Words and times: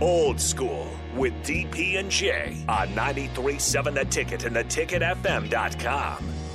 Old 0.00 0.40
School 0.40 0.88
with 1.16 1.32
DP 1.42 1.98
and 1.98 2.10
J 2.10 2.64
on 2.68 2.88
93.7 2.88 3.94
The 3.94 4.04
Ticket 4.04 4.44
and 4.44 4.54
theticketfm.com. 4.54 6.47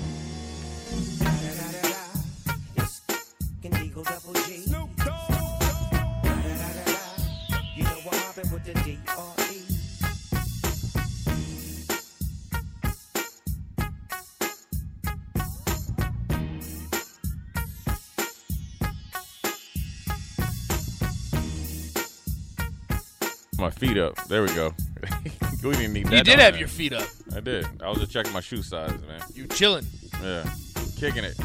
feet 23.88 23.98
up. 23.98 24.16
There 24.28 24.42
we 24.42 24.54
go. 24.54 24.74
we 25.64 25.72
didn't 25.72 25.94
need 25.94 26.06
that. 26.08 26.14
You 26.18 26.24
did 26.24 26.40
have 26.40 26.54
there. 26.54 26.60
your 26.60 26.68
feet 26.70 26.94
up. 26.94 27.08
I 27.36 27.40
did. 27.42 27.68
I 27.82 27.90
was 27.90 28.00
just 28.00 28.12
checking 28.12 28.32
my 28.32 28.40
shoe 28.40 28.62
size, 28.62 28.92
man. 29.08 29.22
You 29.34 29.48
chilling. 29.48 29.86
Yeah, 30.22 30.50
kicking 30.98 31.24
it. 31.24 31.36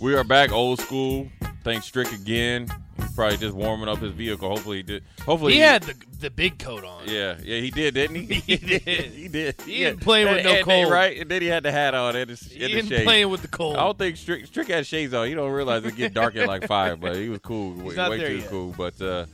We 0.00 0.14
are 0.14 0.24
back, 0.24 0.52
old 0.52 0.80
school. 0.80 1.28
Thanks 1.64 1.86
Strick 1.86 2.12
again. 2.12 2.68
He's 2.96 3.12
probably 3.14 3.38
just 3.38 3.54
warming 3.54 3.88
up 3.88 3.98
his 3.98 4.12
vehicle. 4.12 4.48
Hopefully, 4.48 4.76
he 4.78 4.82
did. 4.84 5.04
Hopefully, 5.24 5.54
He 5.54 5.58
had 5.60 5.82
the 5.82 5.94
the 6.20 6.30
big 6.30 6.58
coat 6.58 6.84
on. 6.84 7.08
Yeah, 7.08 7.36
yeah, 7.42 7.58
he 7.60 7.70
did, 7.70 7.94
didn't 7.94 8.16
he? 8.16 8.34
He 8.46 8.56
did. 8.56 8.82
he 8.82 9.28
did. 9.28 9.60
He 9.62 9.84
ain't 9.84 10.00
playing 10.00 10.28
with 10.28 10.46
And- 10.46 10.58
no 10.60 10.62
cold. 10.62 10.92
right? 10.92 11.18
And 11.20 11.30
then 11.30 11.42
he 11.42 11.48
had 11.48 11.62
the 11.64 11.72
hat 11.72 11.94
on 11.94 12.14
and, 12.14 12.30
He 12.30 12.62
ain't 12.64 12.88
shades. 12.88 13.04
playing 13.04 13.28
with 13.30 13.42
the 13.42 13.48
cold. 13.48 13.76
I 13.76 13.80
don't 13.80 13.98
think 13.98 14.16
Strick, 14.16 14.46
Strick 14.46 14.68
had 14.68 14.86
shades 14.86 15.12
on. 15.14 15.28
You 15.28 15.34
don't 15.34 15.50
realize 15.50 15.84
it 15.84 15.96
get 15.96 16.14
dark 16.14 16.36
at 16.36 16.46
like 16.46 16.66
five, 16.68 17.00
but 17.00 17.16
he 17.16 17.28
was 17.28 17.40
cool. 17.40 17.74
way 17.74 17.94
not 17.94 18.10
way 18.10 18.18
there 18.18 18.28
too 18.28 18.36
yet. 18.38 18.50
cool. 18.50 18.74
But 18.76 19.00
uh, 19.02 19.26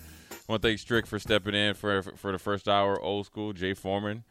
want 0.51 0.63
to 0.63 0.69
thank 0.69 0.79
Strick 0.81 1.07
for 1.07 1.19
stepping 1.19 1.55
in 1.55 1.75
for 1.75 2.03
for 2.03 2.33
the 2.33 2.39
first 2.39 2.69
hour. 2.69 3.01
Old 3.01 3.27
school, 3.27 3.53
Jay 3.53 3.75
Foreman, 3.75 4.25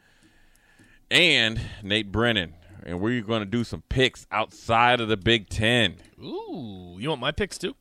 and 1.10 1.60
Nate 1.82 2.10
Brennan. 2.12 2.54
And 2.84 3.00
we're 3.00 3.20
going 3.22 3.40
to 3.40 3.46
do 3.46 3.62
some 3.62 3.82
picks 3.90 4.26
outside 4.32 5.00
of 5.00 5.08
the 5.08 5.16
Big 5.18 5.48
Ten. 5.50 5.96
Ooh, 6.22 6.96
you 6.98 7.10
want 7.10 7.20
my 7.20 7.30
picks 7.30 7.58
too? 7.58 7.74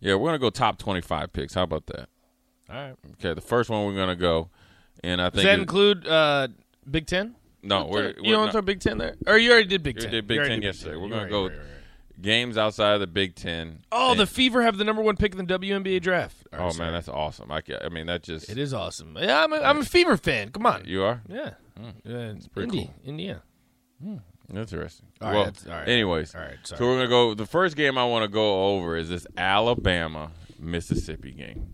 Yeah, 0.00 0.14
we're 0.16 0.28
going 0.28 0.34
to 0.34 0.38
go 0.38 0.50
top 0.50 0.78
twenty-five 0.78 1.32
picks. 1.32 1.54
How 1.54 1.62
about 1.62 1.86
that? 1.86 2.08
All 2.68 2.76
right. 2.76 2.94
Okay, 3.12 3.32
the 3.32 3.40
first 3.40 3.70
one 3.70 3.86
we're 3.86 3.94
going 3.94 4.08
to 4.08 4.16
go, 4.16 4.50
and 5.02 5.20
I 5.20 5.30
Does 5.30 5.42
think 5.42 5.44
that 5.46 5.58
include 5.58 6.06
uh, 6.06 6.48
Big 6.90 7.06
Ten? 7.06 7.36
no, 7.62 7.86
we're, 7.86 8.08
you 8.08 8.14
we're 8.24 8.32
don't 8.32 8.44
not- 8.46 8.52
throw 8.52 8.60
Big 8.62 8.80
Ten 8.80 8.98
there, 8.98 9.16
or 9.26 9.38
you 9.38 9.50
already 9.50 9.66
did 9.68 9.82
Big 9.82 9.96
We 9.96 10.02
Ten. 10.02 10.10
did 10.10 10.26
Big 10.26 10.38
You 10.40 10.44
Ten 10.44 10.60
yesterday. 10.62 10.96
We're 10.96 11.08
gonna 11.08 11.22
right, 11.22 11.30
go 11.30 11.42
right, 11.46 11.52
right, 11.52 11.58
right. 11.58 11.68
Games 12.20 12.56
outside 12.56 12.94
of 12.94 13.00
the 13.00 13.06
Big 13.06 13.34
Ten. 13.34 13.80
Oh, 13.92 14.12
And- 14.12 14.20
the 14.20 14.26
Fever 14.26 14.62
have 14.62 14.76
the 14.78 14.84
number 14.84 15.02
one 15.02 15.16
pick 15.16 15.34
in 15.34 15.44
the 15.46 15.58
WNBA 15.58 16.00
draft. 16.00 16.36
Or, 16.52 16.60
oh 16.60 16.70
sorry. 16.70 16.86
man, 16.86 16.92
that's 16.94 17.08
awesome. 17.08 17.50
I, 17.52 17.60
ca- 17.60 17.80
I 17.84 17.88
mean, 17.88 18.06
that 18.06 18.22
just 18.22 18.48
it 18.50 18.58
is 18.58 18.72
awesome. 18.74 19.16
Yeah, 19.20 19.44
I'm 19.44 19.52
a, 19.52 19.56
I'm 19.56 19.78
a 19.80 19.84
Fever 19.84 20.16
fan. 20.16 20.50
Come 20.50 20.66
on. 20.66 20.84
you 20.86 21.02
are 21.02 21.22
yeah. 21.28 21.50
Hmm. 21.78 21.90
It's 22.04 22.46
pretty 22.48 22.68
Indy, 22.78 22.84
cool. 22.86 22.94
India. 23.04 23.42
Hmm. 24.02 24.16
interesting. 24.56 25.06
All 25.20 25.28
right, 25.28 25.34
well, 25.34 25.44
that's- 25.46 25.66
all 25.66 25.72
right. 25.72 25.88
anyways, 25.88 26.34
All 26.34 26.40
right, 26.42 26.56
sorry. 26.64 26.78
so 26.78 26.86
we're 26.86 26.96
gonna 26.96 27.08
go. 27.08 27.34
The 27.34 27.46
first 27.46 27.76
game 27.76 27.96
I 27.98 28.04
want 28.04 28.22
to 28.24 28.28
go 28.28 28.66
over 28.74 28.96
is 28.96 29.08
this 29.08 29.26
Alabama 29.36 30.30
Mississippi 30.60 31.32
game 31.32 31.68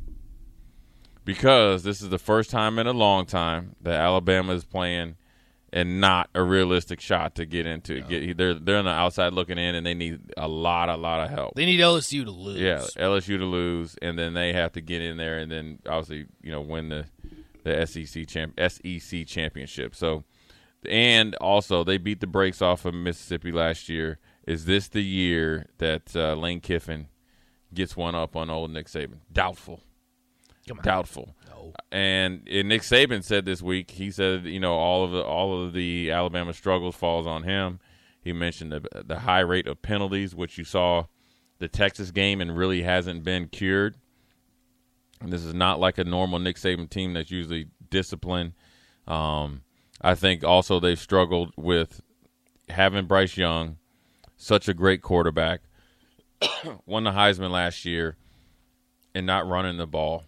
because 1.25 1.83
this 1.83 2.01
is 2.01 2.09
the 2.09 2.19
first 2.19 2.51
time 2.51 2.79
in 2.79 2.87
a 2.87 2.93
long 2.93 3.27
time 3.27 3.77
that 3.81 3.95
Alabama 3.95 4.53
is 4.55 4.65
playing 4.65 5.17
and 5.73 6.01
not 6.01 6.29
a 6.35 6.43
realistic 6.43 7.01
shot 7.01 7.37
to 7.37 7.47
get 7.47 7.67
into. 7.67 8.01
Get 8.03 8.37
they're 8.37 8.55
they're 8.55 8.79
on 8.79 8.85
the 8.85 8.91
outside 8.91 9.33
looking 9.33 9.59
in, 9.59 9.75
and 9.75 9.87
they 9.87 9.95
need 9.95 10.21
a 10.37 10.49
lot, 10.49 10.89
a 10.89 10.97
lot 10.97 11.25
of 11.25 11.31
help. 11.31 11.55
They 11.55 11.67
need 11.67 11.81
LSU 11.81 12.25
to 12.25 12.31
lose. 12.31 12.61
Yeah, 12.61 12.79
LSU 12.97 13.39
to 13.39 13.45
lose, 13.45 13.97
and 14.03 14.19
then 14.19 14.35
they 14.35 14.53
have 14.53 14.73
to 14.73 14.81
get 14.81 15.03
in 15.03 15.17
there, 15.17 15.39
and 15.39 15.51
then 15.51 15.79
obviously 15.87 16.27
you 16.43 16.51
know 16.51 16.61
win 16.61 16.89
the 16.89 17.07
the 17.63 17.87
SEC 17.87 18.27
champ 18.27 18.59
SEC 18.59 19.27
championship. 19.27 19.95
So, 19.95 20.25
and 20.89 21.35
also 21.37 21.85
they 21.85 21.99
beat 21.99 22.21
the 22.21 22.27
brakes 22.27 22.63
off 22.63 22.85
of 22.85 22.95
Mississippi 22.95 23.53
last 23.53 23.89
year. 23.89 24.19
Is 24.47 24.65
this 24.65 24.89
the 24.89 25.03
year 25.03 25.67
that 25.79 26.17
uh, 26.17 26.35
Lane 26.35 26.61
Kiffin 26.61 27.07
gets 27.73 27.97
one 27.97 28.15
up 28.15 28.35
on 28.35 28.51
old 28.51 28.71
Nick 28.71 28.87
Saban? 28.87 29.19
Doubtful. 29.33 29.83
Doubtful. 30.83 31.35
No. 31.49 31.73
And, 31.93 32.49
and 32.49 32.69
Nick 32.69 32.83
Saban 32.83 33.23
said 33.25 33.45
this 33.45 33.63
week, 33.63 33.91
he 33.93 34.11
said, 34.11 34.45
you 34.45 34.61
know, 34.61 34.75
all 34.75 35.05
of 35.05 35.13
the 35.13 35.23
all 35.23 35.65
of 35.65 35.73
the 35.73 36.11
Alabama 36.11 36.53
struggles 36.53 36.97
falls 36.97 37.27
on 37.27 37.43
him. 37.43 37.81
He 38.23 38.33
mentioned 38.33 38.73
the 38.73 39.03
the 39.05 39.21
high 39.21 39.41
rate 39.41 39.67
of 39.67 39.83
penalties, 39.83 40.35
which 40.35 40.59
you 40.59 40.65
saw 40.65 41.05
the 41.59 41.69
Texas 41.69 42.11
game 42.11 42.41
and 42.41 42.57
really 42.57 42.83
hasn't 42.83 43.25
been 43.25 43.49
cured. 43.49 43.97
And 45.21 45.33
this 45.33 45.45
is 45.45 45.55
not 45.55 45.79
like 45.79 45.99
a 45.99 46.05
normal 46.05 46.39
Nick 46.39 46.57
Saban 46.57 46.89
team 46.89 47.13
that's 47.13 47.31
usually 47.31 47.69
disciplined. 47.91 48.55
Um, 49.07 49.63
I 50.01 50.15
think 50.15 50.43
also 50.43 50.81
they've 50.81 50.99
struggled 50.99 51.53
with 51.57 52.01
having 52.69 53.07
Bryce 53.07 53.37
Young, 53.37 53.77
such 54.37 54.69
a 54.69 54.75
great 54.75 55.03
quarterback, 55.03 55.61
won 56.87 57.05
the 57.05 57.11
Heisman 57.11 57.51
last 57.51 57.85
year, 57.85 58.17
and 59.15 59.27
not 59.27 59.47
running 59.47 59.77
the 59.77 59.87
ball. 59.87 60.25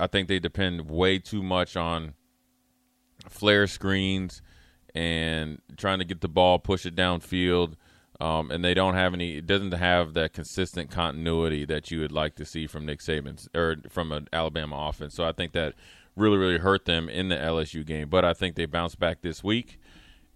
I 0.00 0.06
think 0.06 0.28
they 0.28 0.38
depend 0.38 0.88
way 0.90 1.18
too 1.18 1.42
much 1.42 1.76
on 1.76 2.14
flare 3.28 3.66
screens 3.66 4.42
and 4.94 5.60
trying 5.76 5.98
to 5.98 6.04
get 6.04 6.20
the 6.20 6.28
ball, 6.28 6.58
push 6.58 6.86
it 6.86 6.94
downfield. 6.94 7.74
Um, 8.20 8.50
and 8.52 8.64
they 8.64 8.74
don't 8.74 8.94
have 8.94 9.12
any. 9.12 9.38
It 9.38 9.46
doesn't 9.46 9.72
have 9.72 10.14
that 10.14 10.32
consistent 10.32 10.88
continuity 10.88 11.64
that 11.64 11.90
you 11.90 12.00
would 12.00 12.12
like 12.12 12.36
to 12.36 12.44
see 12.44 12.68
from 12.68 12.86
Nick 12.86 13.00
Saban's 13.00 13.48
or 13.54 13.76
from 13.88 14.12
an 14.12 14.28
Alabama 14.32 14.88
offense. 14.88 15.14
So 15.14 15.24
I 15.24 15.32
think 15.32 15.52
that 15.52 15.74
really, 16.14 16.36
really 16.36 16.58
hurt 16.58 16.84
them 16.84 17.08
in 17.08 17.28
the 17.28 17.36
LSU 17.36 17.84
game. 17.84 18.08
But 18.08 18.24
I 18.24 18.32
think 18.32 18.54
they 18.54 18.66
bounced 18.66 19.00
back 19.00 19.22
this 19.22 19.42
week 19.42 19.80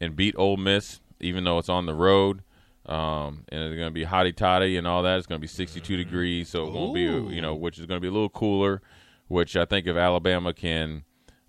and 0.00 0.16
beat 0.16 0.34
Ole 0.36 0.56
Miss, 0.56 1.00
even 1.20 1.44
though 1.44 1.58
it's 1.58 1.68
on 1.68 1.86
the 1.86 1.94
road. 1.94 2.42
Um, 2.84 3.44
and 3.50 3.62
it's 3.62 3.76
going 3.76 3.88
to 3.88 3.92
be 3.92 4.06
hotty 4.06 4.34
toddy 4.34 4.76
and 4.76 4.86
all 4.86 5.02
that. 5.04 5.18
It's 5.18 5.26
going 5.26 5.38
to 5.38 5.42
be 5.42 5.46
62 5.46 5.96
degrees, 5.96 6.48
so 6.48 6.66
it 6.66 6.72
won't 6.72 6.94
be, 6.94 7.02
you 7.02 7.42
know, 7.42 7.54
which 7.54 7.78
is 7.78 7.86
going 7.86 7.98
to 7.98 8.02
be 8.02 8.08
a 8.08 8.12
little 8.12 8.30
cooler. 8.30 8.80
Which 9.28 9.56
I 9.56 9.64
think 9.64 9.86
if 9.86 9.96
Alabama 9.96 10.52
can 10.52 11.04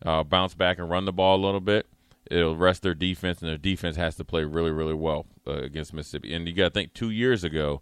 uh, 0.05 0.23
bounce 0.23 0.53
back 0.53 0.77
and 0.77 0.89
run 0.89 1.05
the 1.05 1.13
ball 1.13 1.37
a 1.37 1.45
little 1.45 1.61
bit, 1.61 1.87
it'll 2.29 2.55
rest 2.55 2.83
their 2.83 2.93
defense, 2.93 3.41
and 3.41 3.49
their 3.49 3.57
defense 3.57 3.95
has 3.95 4.15
to 4.17 4.25
play 4.25 4.43
really, 4.43 4.71
really 4.71 4.93
well 4.93 5.25
uh, 5.47 5.53
against 5.53 5.93
Mississippi. 5.93 6.33
And 6.33 6.47
you 6.47 6.53
got 6.53 6.65
to 6.65 6.69
think 6.69 6.93
two 6.93 7.09
years 7.09 7.43
ago, 7.43 7.81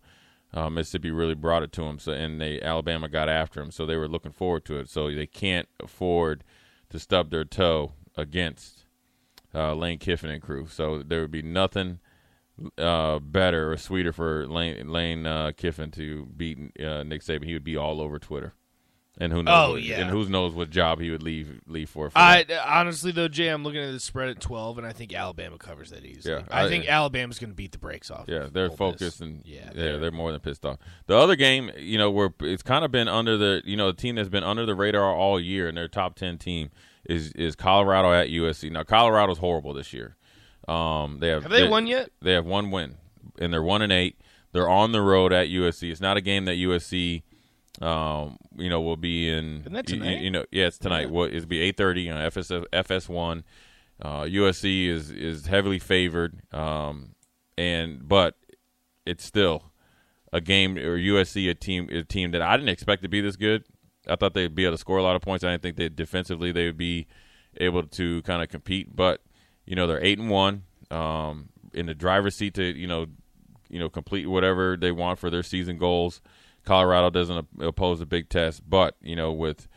uh, 0.53 0.69
Mississippi 0.69 1.11
really 1.11 1.35
brought 1.35 1.63
it 1.63 1.71
to 1.73 1.81
them. 1.81 1.99
So 1.99 2.13
and 2.13 2.39
they 2.39 2.61
Alabama 2.61 3.09
got 3.09 3.29
after 3.29 3.59
them, 3.59 3.71
so 3.71 3.85
they 3.85 3.97
were 3.97 4.07
looking 4.07 4.31
forward 4.31 4.65
to 4.65 4.77
it. 4.77 4.89
So 4.89 5.13
they 5.13 5.27
can't 5.27 5.67
afford 5.79 6.43
to 6.89 6.99
stub 6.99 7.31
their 7.31 7.43
toe 7.43 7.93
against 8.15 8.85
uh, 9.53 9.73
Lane 9.73 9.99
Kiffin 9.99 10.29
and 10.29 10.41
crew. 10.41 10.67
So 10.67 11.03
there 11.03 11.21
would 11.21 11.31
be 11.31 11.41
nothing 11.41 11.99
uh, 12.77 13.19
better 13.19 13.71
or 13.71 13.77
sweeter 13.77 14.13
for 14.13 14.47
Lane, 14.47 14.87
Lane 14.87 15.25
uh, 15.25 15.51
Kiffin 15.55 15.91
to 15.91 16.27
beat 16.37 16.57
Nick 16.57 17.21
Saban. 17.21 17.45
He 17.45 17.53
would 17.53 17.63
be 17.63 17.77
all 17.77 17.99
over 18.01 18.17
Twitter. 18.17 18.53
And 19.19 19.33
who 19.33 19.41
knows? 19.41 19.53
Oh, 19.55 19.71
what, 19.73 19.81
yeah. 19.81 20.01
And 20.01 20.09
who 20.11 20.27
knows 20.29 20.53
what 20.53 20.69
job 20.69 20.99
he 20.99 21.09
would 21.09 21.23
leave 21.23 21.61
leave 21.65 21.89
for? 21.89 22.09
for 22.09 22.17
I 22.17 22.43
that. 22.43 22.69
honestly 22.69 23.11
though, 23.11 23.27
Jay, 23.27 23.47
I'm 23.47 23.63
looking 23.63 23.81
at 23.81 23.91
the 23.91 23.99
spread 23.99 24.29
at 24.29 24.39
12, 24.39 24.77
and 24.77 24.85
I 24.85 24.91
think 24.93 25.13
Alabama 25.13 25.57
covers 25.57 25.89
that 25.89 26.05
easily. 26.05 26.35
Yeah, 26.35 26.43
I, 26.51 26.65
I- 26.65 26.69
think 26.69 26.87
Alabama's 26.87 27.39
going 27.39 27.49
to 27.49 27.55
beat 27.55 27.71
the 27.71 27.79
brakes 27.79 28.11
off. 28.11 28.25
Yeah, 28.27 28.47
they're 28.51 28.69
focused 28.69 29.21
and 29.21 29.41
yeah, 29.43 29.61
yeah, 29.65 29.71
they're- 29.73 29.99
they're, 29.99 30.11
more 30.11 30.31
than 30.31 30.39
pissed 30.39 30.65
off. 30.65 30.77
The 31.07 31.17
other 31.17 31.35
game, 31.35 31.71
you 31.77 31.97
know, 31.97 32.11
where 32.11 32.29
it's 32.41 32.63
kind 32.63 32.85
of 32.85 32.91
been 32.91 33.07
under 33.07 33.37
the, 33.37 33.61
you 33.65 33.75
know, 33.75 33.91
the 33.91 33.97
team 33.97 34.15
that's 34.15 34.29
been 34.29 34.43
under 34.43 34.65
the 34.65 34.75
radar 34.75 35.15
all 35.15 35.39
year 35.39 35.67
and 35.67 35.75
their 35.77 35.87
top 35.87 36.15
ten 36.15 36.37
team 36.37 36.69
is 37.05 37.31
is 37.31 37.55
Colorado 37.55 38.11
at 38.13 38.27
USC. 38.27 38.71
Now 38.71 38.83
Colorado's 38.83 39.39
horrible 39.39 39.73
this 39.73 39.93
year. 39.93 40.15
Um, 40.67 41.19
they 41.19 41.29
have 41.29 41.43
Have 41.43 41.51
they 41.51 41.67
won 41.67 41.87
yet? 41.87 42.11
They 42.21 42.33
have 42.33 42.45
one 42.45 42.69
win, 42.71 42.97
and 43.39 43.51
they're 43.53 43.63
one 43.63 43.81
and 43.81 43.91
eight. 43.91 44.19
They're 44.51 44.69
on 44.69 44.91
the 44.91 45.01
road 45.01 45.31
at 45.33 45.47
USC. 45.47 45.91
It's 45.91 46.01
not 46.01 46.17
a 46.17 46.21
game 46.21 46.45
that 46.45 46.53
USC, 46.57 47.23
um, 47.81 48.37
you 48.55 48.69
know, 48.69 48.81
we'll 48.81 48.95
be 48.95 49.29
in. 49.29 49.61
Isn't 49.61 49.73
that 49.73 49.89
you- 49.89 50.03
you- 50.03 50.17
You, 50.23 50.31
know, 50.31 50.45
yeah, 50.51 50.65
it's 50.67 50.77
tonight. 50.77 51.09
Well, 51.11 51.27
it'll 51.31 51.45
be 51.47 51.59
eight 51.61 51.77
thirty. 51.77 52.01
You 52.03 52.13
know, 52.13 52.19
FS 52.21 52.51
FS 52.73 53.07
one. 53.09 53.43
Uh, 54.01 54.21
USC 54.23 54.87
is 54.87 55.09
is 55.11 55.47
heavily 55.47 55.79
favored, 55.79 56.41
um, 56.53 57.15
and 57.57 58.07
but 58.07 58.35
it's 59.05 59.23
still 59.25 59.71
a 60.33 60.41
game 60.41 60.77
or 60.77 60.97
USC 60.97 61.49
a 61.49 61.55
team 61.55 61.89
a 61.89 62.03
team 62.03 62.31
that 62.31 62.41
I 62.41 62.57
didn't 62.57 62.69
expect 62.69 63.01
to 63.03 63.07
be 63.09 63.21
this 63.21 63.35
good. 63.35 63.63
I 64.07 64.15
thought 64.15 64.33
they'd 64.33 64.53
be 64.53 64.65
able 64.65 64.73
to 64.75 64.77
score 64.77 64.97
a 64.97 65.03
lot 65.03 65.15
of 65.15 65.21
points. 65.21 65.43
I 65.43 65.51
didn't 65.51 65.63
think 65.63 65.77
that 65.77 65.95
defensively 65.95 66.51
they 66.51 66.65
would 66.65 66.77
be 66.77 67.07
able 67.59 67.83
to 67.83 68.21
kind 68.23 68.41
of 68.43 68.49
compete. 68.49 68.95
But 68.95 69.21
you 69.65 69.75
know 69.75 69.87
they're 69.87 70.03
eight 70.03 70.19
and 70.19 70.29
one 70.29 70.63
um, 70.91 71.49
in 71.73 71.85
the 71.87 71.93
driver's 71.95 72.35
seat 72.35 72.53
to 72.55 72.63
you 72.63 72.87
know 72.87 73.07
you 73.69 73.79
know 73.79 73.89
complete 73.89 74.27
whatever 74.27 74.77
they 74.77 74.91
want 74.91 75.19
for 75.19 75.29
their 75.29 75.43
season 75.43 75.77
goals. 75.77 76.21
Colorado 76.67 77.09
doesn't 77.09 77.47
oppose 77.61 78.01
a 78.01 78.05
big 78.05 78.27
test, 78.27 78.61
but 78.69 78.97
you 79.01 79.15
know 79.15 79.31
with 79.31 79.69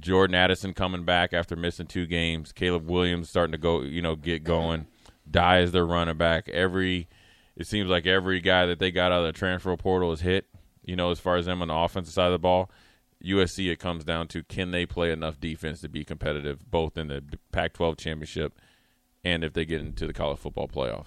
Jordan 0.00 0.34
Addison 0.34 0.74
coming 0.74 1.04
back 1.04 1.32
after 1.32 1.54
missing 1.54 1.86
two 1.86 2.06
games, 2.06 2.50
Caleb 2.50 2.90
Williams 2.90 3.30
starting 3.30 3.52
to 3.52 3.58
go 3.58 3.82
you 3.82 4.02
know 4.02 4.16
get 4.16 4.42
going. 4.42 4.88
Dye 5.30 5.60
is 5.60 5.70
their 5.70 5.86
running 5.86 6.16
back. 6.16 6.48
Every 6.48 7.08
it 7.56 7.68
seems 7.68 7.88
like 7.88 8.04
every 8.04 8.40
guy 8.40 8.66
that 8.66 8.80
they 8.80 8.90
got 8.90 9.12
out 9.12 9.20
of 9.20 9.26
the 9.26 9.38
transfer 9.38 9.76
portal 9.76 10.10
is 10.10 10.22
hit. 10.22 10.46
You 10.82 10.96
know, 10.96 11.12
as 11.12 11.20
far 11.20 11.36
as 11.36 11.46
them 11.46 11.62
on 11.62 11.68
the 11.68 11.74
offensive 11.74 12.12
side 12.12 12.26
of 12.26 12.32
the 12.32 12.38
ball, 12.40 12.68
USC, 13.24 13.70
it 13.70 13.78
comes 13.78 14.02
down 14.02 14.26
to 14.28 14.42
can 14.42 14.72
they 14.72 14.86
play 14.86 15.12
enough 15.12 15.38
defense 15.38 15.80
to 15.82 15.88
be 15.88 16.04
competitive, 16.04 16.68
both 16.68 16.98
in 16.98 17.06
the 17.06 17.22
Pac-12 17.52 17.96
championship 17.96 18.60
and 19.24 19.44
if 19.44 19.52
they 19.52 19.64
get 19.64 19.80
into 19.80 20.08
the 20.08 20.12
college 20.12 20.40
football 20.40 20.66
playoff. 20.66 21.06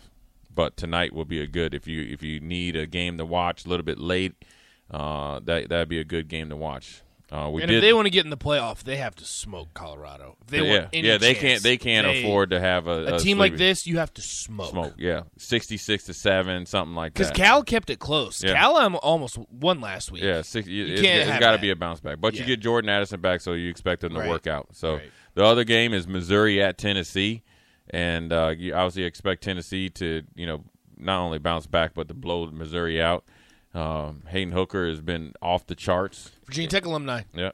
But 0.49 0.77
tonight 0.77 1.13
will 1.13 1.25
be 1.25 1.41
a 1.41 1.47
good 1.47 1.73
if 1.73 1.85
you 1.85 2.01
if 2.01 2.23
you 2.23 2.39
need 2.39 2.77
a 2.77 2.87
game 2.87 3.17
to 3.17 3.25
watch 3.25 3.65
a 3.65 3.69
little 3.69 3.85
bit 3.85 3.99
late. 3.99 4.33
Uh, 4.89 5.39
that 5.45 5.69
that'd 5.69 5.89
be 5.89 5.99
a 5.99 6.05
good 6.05 6.27
game 6.27 6.49
to 6.49 6.55
watch. 6.55 7.01
Uh, 7.29 7.49
we 7.51 7.61
and 7.61 7.69
did, 7.69 7.79
if 7.79 7.81
they 7.81 7.91
want 7.91 8.05
to 8.05 8.09
get 8.09 8.23
in 8.23 8.29
the 8.29 8.37
playoff, 8.37 8.83
they 8.83 8.95
have 8.95 9.13
to 9.13 9.25
smoke 9.25 9.67
Colorado. 9.73 10.37
If 10.43 10.47
they 10.47 10.61
yeah, 10.65 10.79
want 10.83 10.93
yeah, 10.93 11.17
they 11.17 11.33
chance, 11.33 11.41
can't 11.41 11.63
they 11.63 11.77
can't 11.77 12.07
they- 12.07 12.23
afford 12.23 12.51
to 12.51 12.59
have 12.61 12.87
a, 12.87 13.15
a 13.15 13.19
team 13.19 13.37
like 13.37 13.57
this. 13.57 13.85
You 13.85 13.97
have 13.97 14.13
to 14.13 14.21
smoke. 14.21 14.69
smoke. 14.69 14.93
Yeah, 14.97 15.23
sixty-six 15.37 16.05
to 16.05 16.13
seven, 16.13 16.65
something 16.65 16.95
like 16.95 17.15
that. 17.15 17.19
Because. 17.19 17.31
Cal 17.35 17.63
kept 17.63 17.89
it 17.89 17.99
close. 17.99 18.41
Yeah. 18.41 18.53
Cal 18.53 18.77
um, 18.77 18.97
almost 19.03 19.37
won 19.51 19.81
last 19.81 20.09
week. 20.09 20.23
Yeah, 20.23 20.41
six, 20.41 20.69
you, 20.69 20.85
it, 20.85 21.01
can't 21.01 21.27
It, 21.27 21.27
has 21.27 21.39
got 21.41 21.51
to 21.51 21.57
be 21.57 21.69
a 21.69 21.75
bounce 21.75 21.99
back. 21.99 22.21
But 22.21 22.35
you 22.35 22.45
get 22.45 22.61
Jordan 22.61 22.89
Addison 22.89 23.19
back, 23.19 23.41
so 23.41 23.51
you 23.53 23.69
expect 23.69 24.01
them 24.01 24.13
to 24.13 24.19
Right. 24.21 24.29
work 24.29 24.47
out. 24.47 24.69
So 24.71 24.93
Right. 24.93 25.11
the 25.33 25.43
other 25.43 25.65
game 25.65 25.93
is 25.93 26.07
Missouri 26.07 26.63
at 26.63 26.77
Tennessee, 26.77 27.43
and 27.89 28.31
uh, 28.31 28.53
you 28.57 28.73
obviously 28.73 29.03
expect 29.03 29.43
Tennessee 29.43 29.89
to 29.89 30.23
you 30.35 30.45
know 30.45 30.63
not 30.97 31.19
only 31.19 31.39
bounce 31.39 31.67
back 31.67 31.93
but 31.93 32.07
to 32.07 32.13
blow 32.13 32.49
Missouri 32.51 33.01
out. 33.01 33.25
Um, 33.77 34.23
Hendon 34.27 34.51
Hooker 34.53 34.87
has 34.89 35.01
been 35.01 35.33
off 35.41 35.67
the 35.67 35.75
charts. 35.75 36.31
Virginia 36.45 36.69
Tech 36.69 36.85
alumni. 36.85 37.21
Yeah, 37.33 37.51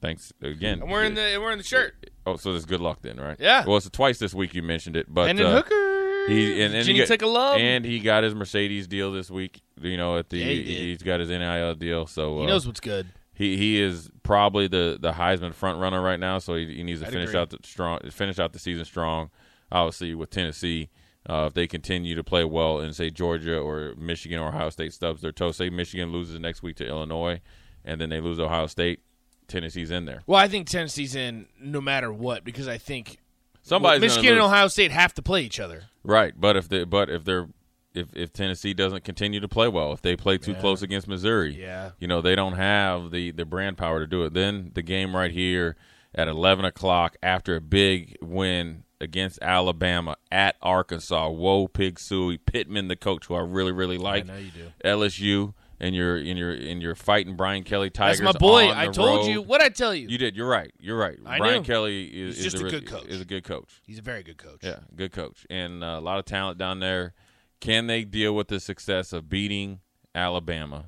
thanks 0.00 0.32
again. 0.42 0.82
I'm 0.82 0.88
wearing 0.88 1.14
the 1.14 1.34
I'm 1.34 1.42
wearing 1.42 1.58
the 1.58 1.64
shirt. 1.64 2.10
Oh, 2.26 2.36
so 2.36 2.52
there's 2.52 2.64
good 2.64 2.80
luck 2.80 3.00
then, 3.02 3.18
right? 3.18 3.36
Yeah. 3.38 3.64
Well, 3.66 3.76
it's 3.76 3.88
twice 3.90 4.18
this 4.18 4.32
week 4.34 4.54
you 4.54 4.62
mentioned 4.62 4.96
it, 4.96 5.06
but 5.12 5.28
and 5.28 5.40
uh, 5.40 5.56
Hooker. 5.62 6.32
he 6.32 6.62
and, 6.62 6.72
and 6.74 6.74
he 6.74 6.78
Virginia 6.80 7.02
got, 7.02 7.08
Tech 7.08 7.22
alum. 7.22 7.60
and 7.60 7.84
he 7.84 7.98
got 8.00 8.24
his 8.24 8.34
Mercedes 8.34 8.86
deal 8.86 9.12
this 9.12 9.30
week. 9.30 9.62
You 9.80 9.96
know, 9.96 10.16
at 10.18 10.30
the 10.30 10.38
Yeah, 10.38 10.46
he 10.46 10.62
he's 10.62 11.02
got 11.02 11.20
his 11.20 11.28
NIL 11.28 11.74
deal. 11.74 12.06
So 12.06 12.38
he 12.38 12.44
uh, 12.44 12.46
knows 12.48 12.66
what's 12.66 12.80
good. 12.80 13.08
he 13.34 13.56
he 13.56 13.80
is 13.80 14.10
probably 14.22 14.68
the 14.68 14.96
the 15.00 15.12
Heisman 15.12 15.52
front 15.52 15.78
runner 15.80 16.00
right 16.00 16.20
now, 16.20 16.38
so 16.38 16.54
he, 16.54 16.66
he 16.76 16.82
needs 16.82 17.00
to 17.00 17.06
I'd 17.08 17.12
finish 17.12 17.30
agree. 17.30 17.40
out 17.40 17.50
the 17.50 17.58
strong 17.64 17.98
finish 18.10 18.38
out 18.38 18.52
the 18.52 18.58
season 18.58 18.84
strong. 18.84 19.30
Obviously, 19.70 20.14
with 20.14 20.30
Tennessee, 20.30 20.90
uh, 21.28 21.44
if 21.48 21.54
they 21.54 21.66
continue 21.66 22.14
to 22.14 22.24
play 22.24 22.44
well 22.44 22.80
and 22.80 22.94
say 22.96 23.10
Georgia 23.10 23.58
or 23.58 23.94
Michigan 23.96 24.38
or 24.40 24.48
Ohio 24.48 24.70
State 24.70 24.92
stubs 24.92 25.22
their 25.22 25.32
toe, 25.32 25.52
say 25.52 25.70
Michigan 25.70 26.10
loses 26.12 26.38
next 26.40 26.62
week 26.62 26.76
to 26.76 26.86
Illinois, 26.86 27.40
and 27.84 28.00
then 28.00 28.08
they 28.10 28.20
lose 28.20 28.40
Ohio 28.40 28.66
State, 28.66 29.00
Tennessee's 29.48 29.90
in 29.90 30.04
there. 30.04 30.22
Well, 30.26 30.40
I 30.40 30.48
think 30.48 30.68
Tennessee's 30.68 31.14
in 31.14 31.46
no 31.60 31.80
matter 31.80 32.12
what 32.12 32.44
because 32.44 32.68
I 32.68 32.78
think 32.78 33.18
somebody 33.62 34.00
Michigan 34.00 34.32
and. 34.32 34.40
Ohio 34.42 34.68
State 34.68 34.90
have 34.90 35.14
to 35.14 35.22
play 35.22 35.42
each 35.42 35.60
other. 35.60 35.84
right? 36.04 36.32
But 36.36 36.56
if 36.56 36.68
they 36.68 36.84
but 36.84 37.08
if 37.10 37.24
they're 37.24 37.48
if 37.94 38.08
if 38.14 38.32
Tennessee 38.32 38.72
doesn't 38.72 39.04
continue 39.04 39.38
to 39.40 39.48
play 39.48 39.68
well, 39.68 39.92
if 39.92 40.00
they 40.00 40.16
play 40.16 40.38
too 40.38 40.52
Yeah. 40.52 40.60
close 40.60 40.82
against 40.82 41.06
Missouri, 41.06 41.60
Yeah. 41.60 41.90
you 41.98 42.08
know 42.08 42.20
they 42.22 42.34
don't 42.34 42.54
have 42.54 43.10
the 43.10 43.30
the 43.32 43.44
brand 43.44 43.76
power 43.76 44.00
to 44.00 44.06
do 44.06 44.24
it. 44.24 44.32
Then 44.32 44.70
the 44.74 44.82
game 44.82 45.14
right 45.14 45.30
here 45.30 45.76
at 46.14 46.26
eleven 46.28 46.64
o'clock 46.64 47.16
after 47.22 47.54
a 47.56 47.60
big 47.60 48.16
win 48.22 48.84
against 49.02 49.38
Alabama 49.42 50.16
at 50.30 50.56
Arkansas. 50.62 51.28
Whoa, 51.28 51.68
Pig 51.68 51.98
Suey 52.00 52.38
Pittman, 52.38 52.88
the 52.88 52.96
coach 52.96 53.26
who 53.26 53.34
I 53.34 53.40
really 53.40 53.72
really 53.72 53.98
like. 53.98 54.24
I 54.24 54.26
know 54.28 54.38
you 54.38 54.50
do. 54.50 54.72
LSU 54.84 55.54
and 55.80 55.96
you're 55.96 56.16
in 56.16 56.36
your 56.36 56.54
in 56.54 56.80
your 56.80 56.94
fighting 56.94 57.34
Brian 57.34 57.64
Kelly 57.64 57.90
Tigers. 57.90 58.20
That's 58.20 58.34
my 58.34 58.38
boy. 58.38 58.70
I 58.72 58.86
told 58.86 59.26
road. 59.26 59.26
you. 59.26 59.42
What 59.42 59.60
I 59.60 59.68
tell 59.68 59.92
you? 59.92 60.08
You 60.08 60.16
did. 60.16 60.36
You're 60.36 60.48
right. 60.48 60.72
You're 60.78 60.96
right. 60.96 61.18
I 61.26 61.38
Brian 61.38 61.62
knew. 61.62 61.66
Kelly 61.66 62.04
is, 62.04 62.38
is 62.38 62.44
just 62.44 62.60
a 62.60 62.64
re- 62.64 62.70
good 62.70 62.86
coach. 62.86 63.06
Is 63.06 63.20
a 63.20 63.24
good 63.24 63.44
coach. 63.44 63.82
He's 63.84 63.98
a 63.98 64.02
very 64.02 64.22
good 64.22 64.38
coach. 64.38 64.60
Yeah, 64.62 64.78
good 64.94 65.12
coach 65.12 65.44
and 65.50 65.82
uh, 65.82 65.98
a 65.98 66.00
lot 66.00 66.18
of 66.18 66.24
talent 66.24 66.56
down 66.56 66.78
there. 66.78 67.14
Can 67.60 67.88
they 67.88 68.04
deal 68.04 68.34
with 68.34 68.48
the 68.48 68.60
success 68.60 69.12
of 69.12 69.28
beating 69.28 69.80
Alabama, 70.14 70.86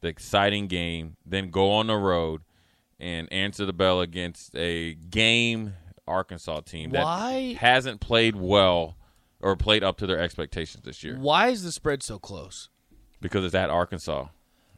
the 0.00 0.08
exciting 0.08 0.66
game, 0.66 1.16
then 1.24 1.50
go 1.50 1.70
on 1.70 1.86
the 1.86 1.96
road 1.96 2.42
and 2.98 3.32
answer 3.32 3.64
the 3.64 3.72
bell 3.72 4.00
against 4.00 4.54
a 4.54 4.94
game 4.94 5.74
Arkansas 6.06 6.60
team 6.60 6.90
that 6.90 7.04
Why? 7.04 7.56
hasn't 7.58 8.00
played 8.00 8.36
well 8.36 8.96
or 9.40 9.56
played 9.56 9.82
up 9.84 9.96
to 9.98 10.06
their 10.06 10.18
expectations 10.18 10.84
this 10.84 11.02
year 11.02 11.16
Why 11.18 11.48
is 11.48 11.62
the 11.62 11.72
spread 11.72 12.02
so 12.02 12.18
close? 12.18 12.68
because 13.20 13.44
it's 13.44 13.54
at 13.54 13.70
Arkansas. 13.70 14.26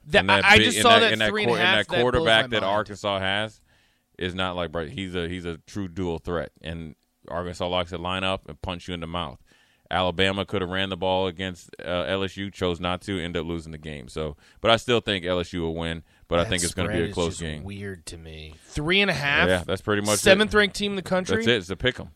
That, 0.09 0.21
And 0.21 0.29
that 0.29 0.45
I, 0.45 0.49
I 0.55 0.57
big- 0.59 0.65
just 0.67 0.77
and 0.79 0.83
saw 0.83 0.99
that, 1.01 1.13
and 1.15 1.23
three 1.23 1.45
and 1.45 1.53
a 1.53 1.55
and 1.55 1.63
that 1.63 1.89
blows 1.89 1.97
my 1.97 2.03
quarterback 2.03 2.51
that 2.51 2.61
mind. 2.63 2.65
Arkansas 2.75 3.19
has 3.21 3.61
is 4.19 4.35
not 4.35 4.55
like 4.55 4.71
Bryce. 4.71 4.91
He's 4.91 5.15
a 5.15 5.29
he's 5.29 5.45
a 5.47 5.57
true 5.67 5.89
dual 5.89 6.19
threat, 6.19 6.53
and 6.61 6.95
Arkansas 7.29 7.67
likes 7.67 7.89
to 7.91 7.99
line 7.99 8.23
up 8.23 8.47
and 8.49 8.61
punch 8.61 8.87
you 8.87 8.93
in 8.95 9.01
the 9.01 9.07
mouth. 9.07 9.39
Alabama 9.91 10.45
could 10.45 10.61
have 10.63 10.71
ran 10.71 10.89
the 10.91 10.97
ball 10.97 11.27
against 11.27 11.71
uh, 11.79 12.05
LSU, 12.05 12.53
chose 12.53 12.81
not 12.81 13.01
to, 13.03 13.19
end 13.19 13.37
up 13.37 13.47
losing 13.47 13.73
the 13.73 13.79
game. 13.79 14.09
So, 14.09 14.37
but 14.61 14.71
I 14.71 14.77
still 14.77 15.01
think 15.01 15.25
LSU 15.25 15.61
will 15.61 15.75
win. 15.75 16.03
But 16.29 16.41
I 16.41 16.45
think 16.45 16.63
it's 16.65 16.75
going 16.75 16.89
to 16.89 16.95
be 16.95 17.03
a 17.11 17.13
close 17.13 17.41
game. 17.41 17.65
Weird 17.65 18.07
to 18.07 18.17
me. 18.17 18.55
Three 18.67 19.01
and 19.01 19.11
a 19.11 19.15
half. 19.15 19.49
Yeah, 19.49 19.63
that's 19.67 19.83
pretty 19.83 20.03
much 20.03 20.15
it. 20.15 20.19
seventh 20.21 20.55
ranked 20.55 20.75
team 20.77 20.93
in 20.93 20.97
the 20.97 21.03
country. 21.03 21.37
That's 21.37 21.49
it. 21.49 21.57
It's 21.57 21.71
a 21.71 21.77
pick 21.77 22.01
'em. 22.01 22.11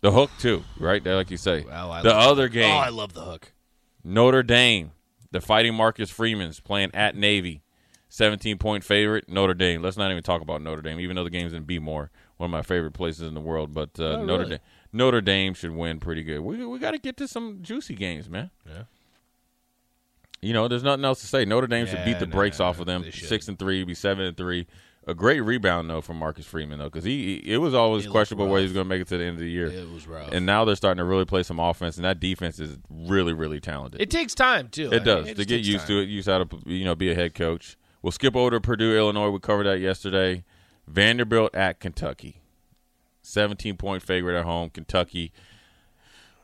The 0.00 0.12
hook 0.12 0.30
too, 0.38 0.62
right 0.78 1.02
there, 1.02 1.16
like 1.16 1.30
you 1.30 1.36
say. 1.36 1.64
I 1.70 2.02
the 2.02 2.14
other 2.14 2.48
game, 2.48 2.70
Oh, 2.72 2.76
I 2.78 2.90
love 2.90 3.14
the 3.14 3.22
hook. 3.22 3.52
Notre 4.04 4.42
Dame, 4.44 4.92
the 5.32 5.40
Fighting 5.40 5.74
Marcus 5.74 6.08
Freeman's 6.10 6.60
playing 6.60 6.90
at 6.94 7.16
Navy. 7.16 7.62
17 8.10 8.58
point 8.58 8.84
favorite, 8.84 9.28
Notre 9.28 9.54
Dame. 9.54 9.82
Let's 9.82 9.96
not 9.96 10.10
even 10.10 10.22
talk 10.22 10.40
about 10.40 10.62
Notre 10.62 10.82
Dame, 10.82 11.00
even 11.00 11.16
though 11.16 11.24
the 11.24 11.30
game's 11.30 11.52
in 11.52 11.64
Bmore, 11.64 12.08
one 12.36 12.46
of 12.46 12.50
my 12.50 12.62
favorite 12.62 12.92
places 12.92 13.26
in 13.28 13.34
the 13.34 13.40
world. 13.40 13.74
But 13.74 13.98
uh, 13.98 14.04
Oh, 14.18 14.24
Notre 14.24 14.38
really? 14.44 14.50
Dame, 14.50 14.58
Notre 14.92 15.20
Dame 15.20 15.54
should 15.54 15.72
win 15.72 16.00
pretty 16.00 16.22
good. 16.22 16.40
We 16.40 16.64
we 16.64 16.78
got 16.78 16.92
to 16.92 16.98
get 16.98 17.16
to 17.18 17.28
some 17.28 17.58
juicy 17.60 17.94
games, 17.94 18.30
man. 18.30 18.50
Yeah. 18.66 18.84
You 20.40 20.52
know, 20.52 20.68
there's 20.68 20.82
nothing 20.84 21.04
else 21.04 21.20
to 21.20 21.26
say. 21.26 21.44
Notre 21.44 21.66
Dame 21.66 21.86
should 21.86 22.04
beat 22.04 22.18
the 22.20 22.26
no, 22.26 22.32
brakes 22.32 22.60
off 22.60 22.78
of 22.80 22.86
them. 22.86 23.04
Six 23.10 23.48
and 23.48 23.58
three, 23.58 23.82
be 23.84 23.94
seven 23.94 24.24
and 24.26 24.36
three. 24.36 24.66
A 25.06 25.14
great 25.14 25.40
rebound 25.40 25.88
though 25.88 26.02
from 26.02 26.18
Marcus 26.18 26.44
Freeman 26.44 26.78
though, 26.78 26.84
because 26.84 27.02
he, 27.04 27.40
he- 27.42 27.54
it 27.54 27.56
was 27.56 27.72
always 27.72 28.02
He 28.02 28.08
looked 28.08 28.12
questionable 28.14 28.44
whether 28.46 28.56
rough. 28.56 28.62
he's 28.68 28.72
going 28.74 28.84
to 28.84 28.88
make 28.90 29.00
it 29.00 29.08
to 29.08 29.16
the 29.16 29.24
end 29.24 29.34
of 29.36 29.40
the 29.40 29.50
year. 29.50 29.68
It 29.68 29.90
was 29.90 30.06
rough. 30.06 30.28
And 30.32 30.44
now 30.44 30.66
they're 30.66 30.76
starting 30.76 30.98
to 30.98 31.04
really 31.04 31.24
play 31.24 31.42
some 31.42 31.58
offense, 31.58 31.96
and 31.96 32.04
that 32.04 32.20
defense 32.20 32.60
is 32.60 32.76
really, 32.90 33.32
really 33.32 33.58
talented. 33.58 34.02
it 34.02 34.10
takes 34.10 34.34
time 34.34 34.68
too. 34.68 34.92
It 34.92 35.04
does 35.04 35.32
to 35.32 35.44
get 35.46 35.62
used 35.64 35.86
to 35.86 35.98
it. 36.00 36.08
Used 36.10 36.28
how 36.28 36.44
to 36.44 36.58
you 36.66 36.84
know 36.84 36.94
be 36.94 37.10
a 37.10 37.14
head 37.14 37.34
coach. 37.34 37.78
We'll 38.02 38.12
skip 38.12 38.36
over 38.36 38.50
to 38.50 38.60
Purdue, 38.60 38.96
Illinois. 38.98 39.30
We 39.30 39.40
covered 39.40 39.64
that 39.64 39.80
yesterday. 39.80 40.44
Vanderbilt 40.86 41.54
at 41.54 41.80
Kentucky, 41.80 42.42
seventeen 43.22 43.76
point 43.78 44.02
favorite 44.02 44.38
at 44.38 44.44
home. 44.44 44.68
Kentucky, 44.70 45.32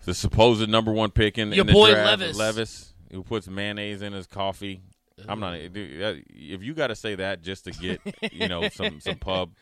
the 0.05 0.15
supposed 0.15 0.67
number 0.71 0.91
one 0.93 1.11
pick 1.11 1.37
in, 1.39 1.53
Your 1.53 1.61
in 1.63 1.67
the 1.67 1.73
boy 1.75 1.91
draft. 1.93 2.21
Levis. 2.21 2.37
Levis, 2.39 2.94
who 3.13 3.23
puts 3.23 3.49
mayonnaise 3.49 4.03
in 4.03 4.13
his 4.13 4.27
coffee. 4.27 4.83
I'm 5.29 5.39
not. 5.41 5.55
If 5.57 6.63
you 6.63 6.75
got 6.75 6.89
to 6.89 6.97
say 6.97 7.15
that 7.17 7.43
just 7.43 7.65
to 7.65 7.71
get 7.71 8.01
you 8.33 8.49
know 8.49 8.69
some 8.69 9.01
some 9.01 9.17
pub, 9.17 9.53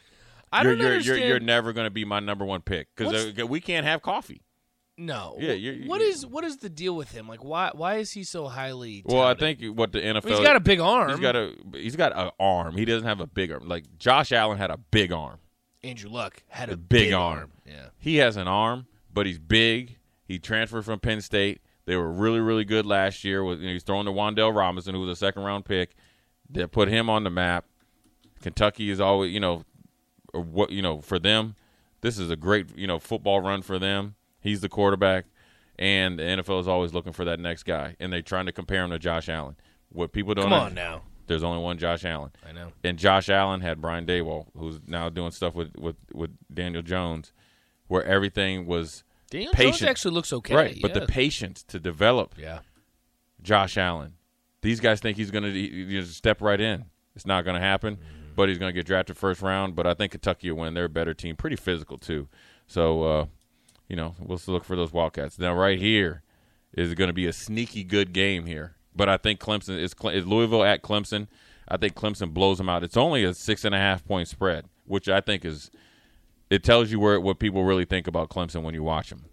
I 0.52 0.62
you're 0.62 0.72
don't 0.72 0.78
you're, 0.78 0.86
you're 0.88 0.94
understand. 0.96 1.28
you're 1.28 1.40
never 1.40 1.72
going 1.72 1.86
to 1.86 1.90
be 1.90 2.04
my 2.04 2.20
number 2.20 2.44
one 2.44 2.62
pick 2.62 2.88
because 2.96 3.38
uh, 3.38 3.46
we 3.46 3.60
can't 3.60 3.84
have 3.86 4.00
coffee. 4.02 4.40
no. 4.96 5.36
Yeah, 5.38 5.52
you're- 5.52 5.86
What 5.86 6.00
you're- 6.00 6.10
is 6.12 6.24
what 6.26 6.44
is 6.44 6.56
the 6.58 6.70
deal 6.70 6.96
with 6.96 7.12
him? 7.12 7.28
Like, 7.28 7.44
why 7.44 7.70
why 7.74 7.96
is 7.96 8.12
he 8.12 8.24
so 8.24 8.48
highly? 8.48 9.02
Well, 9.04 9.22
I 9.22 9.34
think 9.34 9.60
what 9.76 9.92
the 9.92 10.00
NFL 10.00 10.28
he's 10.28 10.40
got 10.40 10.56
a 10.56 10.60
big 10.60 10.80
arm. 10.80 11.10
He's 11.10 11.20
got 11.20 11.36
a 11.36 11.54
he's 11.74 11.96
got 11.96 12.16
an 12.16 12.30
arm. 12.40 12.76
He 12.76 12.84
doesn't 12.86 13.06
have 13.06 13.20
a 13.20 13.26
big 13.26 13.52
arm. 13.52 13.68
Like 13.68 13.98
Josh 13.98 14.32
Allen 14.32 14.56
had 14.58 14.70
a 14.70 14.78
big 14.78 15.12
arm. 15.12 15.38
Andrew 15.84 16.10
Luck 16.10 16.42
had 16.48 16.70
a, 16.70 16.76
big 16.76 17.12
arm. 17.12 17.50
Yeah. 17.66 17.86
He 17.98 18.16
has 18.18 18.36
an 18.36 18.46
arm, 18.46 18.86
but 19.12 19.26
he's 19.26 19.40
big. 19.40 19.98
He 20.24 20.38
transferred 20.38 20.84
from 20.84 21.00
Penn 21.00 21.20
State. 21.20 21.60
They 21.84 21.96
were 21.96 22.10
really 22.10 22.40
really 22.40 22.64
good 22.64 22.86
last 22.86 23.24
year. 23.24 23.42
With 23.44 23.60
you 23.60 23.66
know, 23.66 23.72
he's 23.72 23.82
throwing 23.82 24.06
to 24.06 24.12
Wan'Dale 24.12 24.54
Robinson, 24.54 24.94
who 24.94 25.00
was 25.00 25.10
a 25.10 25.16
second 25.16 25.42
round 25.42 25.64
pick. 25.64 25.94
That 26.50 26.70
put 26.70 26.88
him 26.88 27.08
on 27.08 27.24
the 27.24 27.30
map. 27.30 27.64
Kentucky 28.42 28.90
is 28.90 29.00
always 29.00 29.32
you 29.32 29.40
know, 29.40 29.64
what 30.32 30.70
you 30.70 30.82
know 30.82 31.00
for 31.00 31.18
them. 31.18 31.54
This 32.00 32.18
is 32.18 32.30
a 32.30 32.36
great 32.36 32.76
you 32.76 32.86
know 32.86 32.98
football 32.98 33.40
run 33.40 33.62
for 33.62 33.78
them. 33.78 34.14
He's 34.40 34.60
the 34.60 34.68
quarterback, 34.68 35.26
and 35.78 36.18
the 36.18 36.22
NFL 36.24 36.60
is 36.60 36.68
always 36.68 36.92
looking 36.92 37.12
for 37.12 37.24
that 37.24 37.38
next 37.40 37.62
guy, 37.62 37.96
and 38.00 38.12
they're 38.12 38.22
trying 38.22 38.46
to 38.46 38.52
compare 38.52 38.82
him 38.84 38.90
to 38.90 38.98
Josh 38.98 39.28
Allen. 39.28 39.56
What 39.90 40.12
people 40.12 40.34
don't 40.34 40.44
Come 40.44 40.50
know- 40.50 40.58
on 40.64 40.74
now. 40.74 41.02
there's 41.26 41.42
only 41.44 41.62
one 41.62 41.78
Josh 41.78 42.04
Allen. 42.04 42.32
I 42.46 42.52
know. 42.52 42.72
And 42.82 42.98
Josh 42.98 43.28
Allen 43.28 43.60
had 43.60 43.80
Brian 43.80 44.04
Daboll, 44.04 44.46
who's 44.56 44.80
now 44.86 45.08
doing 45.10 45.30
stuff 45.30 45.54
with, 45.54 45.76
with, 45.76 45.96
with 46.12 46.30
Daniel 46.52 46.82
Jones, 46.82 47.32
where 47.86 48.02
everything 48.04 48.66
was 48.66 49.04
Daniel 49.32 49.52
Jones 49.52 49.72
patient. 49.72 49.90
actually 49.90 50.14
looks 50.14 50.32
okay. 50.32 50.54
right. 50.54 50.78
But 50.80 50.94
yeah. 50.94 51.00
the 51.00 51.06
patience 51.06 51.62
to 51.64 51.80
develop 51.80 52.34
yeah. 52.38 52.60
Josh 53.42 53.76
Allen, 53.76 54.14
these 54.60 54.78
guys 54.80 55.00
think 55.00 55.16
he's 55.16 55.30
going 55.30 55.44
to 55.44 56.04
step 56.04 56.40
right 56.40 56.60
in. 56.60 56.84
It's 57.16 57.26
not 57.26 57.44
going 57.44 57.54
to 57.54 57.60
happen, 57.60 57.96
Mm-hmm. 57.96 58.34
but 58.36 58.48
he's 58.48 58.58
going 58.58 58.70
to 58.70 58.74
get 58.74 58.86
drafted 58.86 59.16
first 59.16 59.42
round. 59.42 59.74
But 59.74 59.86
I 59.86 59.94
think 59.94 60.12
Kentucky 60.12 60.50
will 60.50 60.60
win. 60.60 60.74
They're 60.74 60.84
a 60.84 60.88
better 60.88 61.14
team, 61.14 61.36
pretty 61.36 61.56
physical 61.56 61.98
too. 61.98 62.28
So, 62.66 63.02
uh, 63.02 63.26
you 63.88 63.96
know, 63.96 64.14
we'll 64.18 64.38
still 64.38 64.54
look 64.54 64.64
for 64.64 64.76
those 64.76 64.92
Wildcats. 64.92 65.38
Now, 65.38 65.54
right 65.54 65.78
here 65.78 66.22
is 66.72 66.94
going 66.94 67.08
to 67.08 67.14
be 67.14 67.26
a 67.26 67.32
sneaky 67.32 67.84
good 67.84 68.12
game 68.12 68.46
here. 68.46 68.76
But 68.94 69.08
I 69.08 69.16
think 69.16 69.40
Clemson 69.40 69.78
is, 69.78 69.94
is 70.14 70.26
Louisville 70.26 70.64
at 70.64 70.82
Clemson. 70.82 71.28
I 71.68 71.76
think 71.76 71.94
Clemson 71.94 72.32
blows 72.32 72.58
them 72.58 72.68
out. 72.68 72.82
It's 72.84 72.96
only 72.96 73.24
a 73.24 73.34
six 73.34 73.64
and 73.64 73.74
a 73.74 73.78
half 73.78 74.04
point 74.04 74.28
spread, 74.28 74.66
which 74.84 75.08
I 75.08 75.20
think 75.20 75.44
is 75.44 75.70
it 76.52 76.62
tells 76.62 76.90
you 76.90 77.00
where 77.00 77.18
what 77.18 77.38
people 77.38 77.64
really 77.64 77.86
think 77.86 78.06
about 78.06 78.28
Clemson 78.28 78.62
when 78.62 78.74
you 78.74 78.82
watch 78.82 79.08
them, 79.08 79.24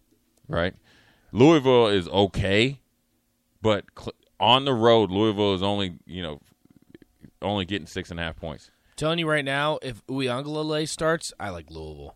right? 0.47 0.73
Louisville 1.33 1.87
is 1.87 2.07
okay, 2.07 2.79
but 3.61 3.83
on 4.39 4.63
the 4.63 4.73
road, 4.73 5.11
Louisville 5.11 5.53
is 5.53 5.61
only 5.61 5.95
you 6.05 6.23
know 6.23 6.39
only 7.41 7.65
getting 7.65 7.87
six 7.87 8.09
and 8.09 8.21
a 8.21 8.23
half 8.23 8.37
points. 8.37 8.71
telling 8.95 9.19
you 9.19 9.29
right 9.29 9.43
now, 9.43 9.79
if 9.81 10.05
Uiagalelei 10.07 10.87
starts, 10.87 11.33
I 11.37 11.49
like 11.49 11.69
Louisville. 11.69 12.15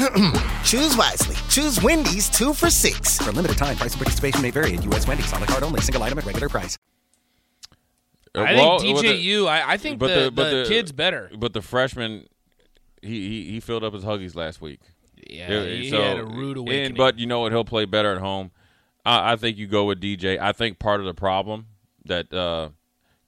Choose 0.64 0.96
wisely. 0.96 1.36
Choose 1.48 1.82
Wendy's 1.82 2.28
two 2.28 2.52
for 2.54 2.70
six. 2.70 3.18
For 3.18 3.30
a 3.30 3.32
limited 3.32 3.58
time, 3.58 3.76
price 3.76 3.92
and 3.92 4.00
participation 4.00 4.40
may 4.42 4.50
vary 4.50 4.74
at 4.76 4.84
U.S. 4.84 5.06
Wendy's. 5.06 5.32
On 5.32 5.40
the 5.40 5.46
card 5.46 5.62
only. 5.62 5.80
Single 5.80 6.02
item 6.02 6.18
at 6.18 6.24
regular 6.26 6.48
price. 6.48 6.78
Uh, 8.34 8.40
I 8.42 8.54
well, 8.54 8.78
think 8.78 8.96
with 8.96 9.04
the- 9.04 9.12
DJU. 9.32 9.46
I, 9.48 9.72
I 9.72 9.76
think 9.76 9.98
but 9.98 10.08
the, 10.08 10.20
the- 10.24 10.30
but 10.30 10.50
the 10.50 10.56
the- 10.62 10.68
kid's 10.68 10.92
better. 10.92 11.30
But 11.36 11.52
the 11.52 11.62
freshman, 11.62 12.26
he, 13.02 13.28
he 13.28 13.50
he 13.52 13.60
filled 13.60 13.84
up 13.84 13.92
his 13.92 14.04
huggies 14.04 14.34
last 14.36 14.60
week. 14.60 14.80
Yeah, 15.28 15.50
Yeah, 15.50 15.64
he 15.66 15.90
so- 15.90 16.02
had 16.02 16.18
a 16.18 16.24
rude 16.24 16.56
awakening. 16.56 16.86
And, 16.86 16.96
but 16.96 17.18
you 17.18 17.26
know 17.26 17.40
what? 17.40 17.52
He'll 17.52 17.64
play 17.64 17.84
better 17.84 18.12
at 18.14 18.18
home. 18.20 18.52
I, 19.04 19.32
I 19.32 19.36
think 19.36 19.58
you 19.58 19.66
go 19.66 19.84
with 19.84 20.00
DJ. 20.00 20.38
I 20.38 20.52
think 20.52 20.78
part 20.78 21.00
of 21.00 21.06
the 21.06 21.14
problem 21.14 21.66
that 22.06 22.32
uh, 22.32 22.70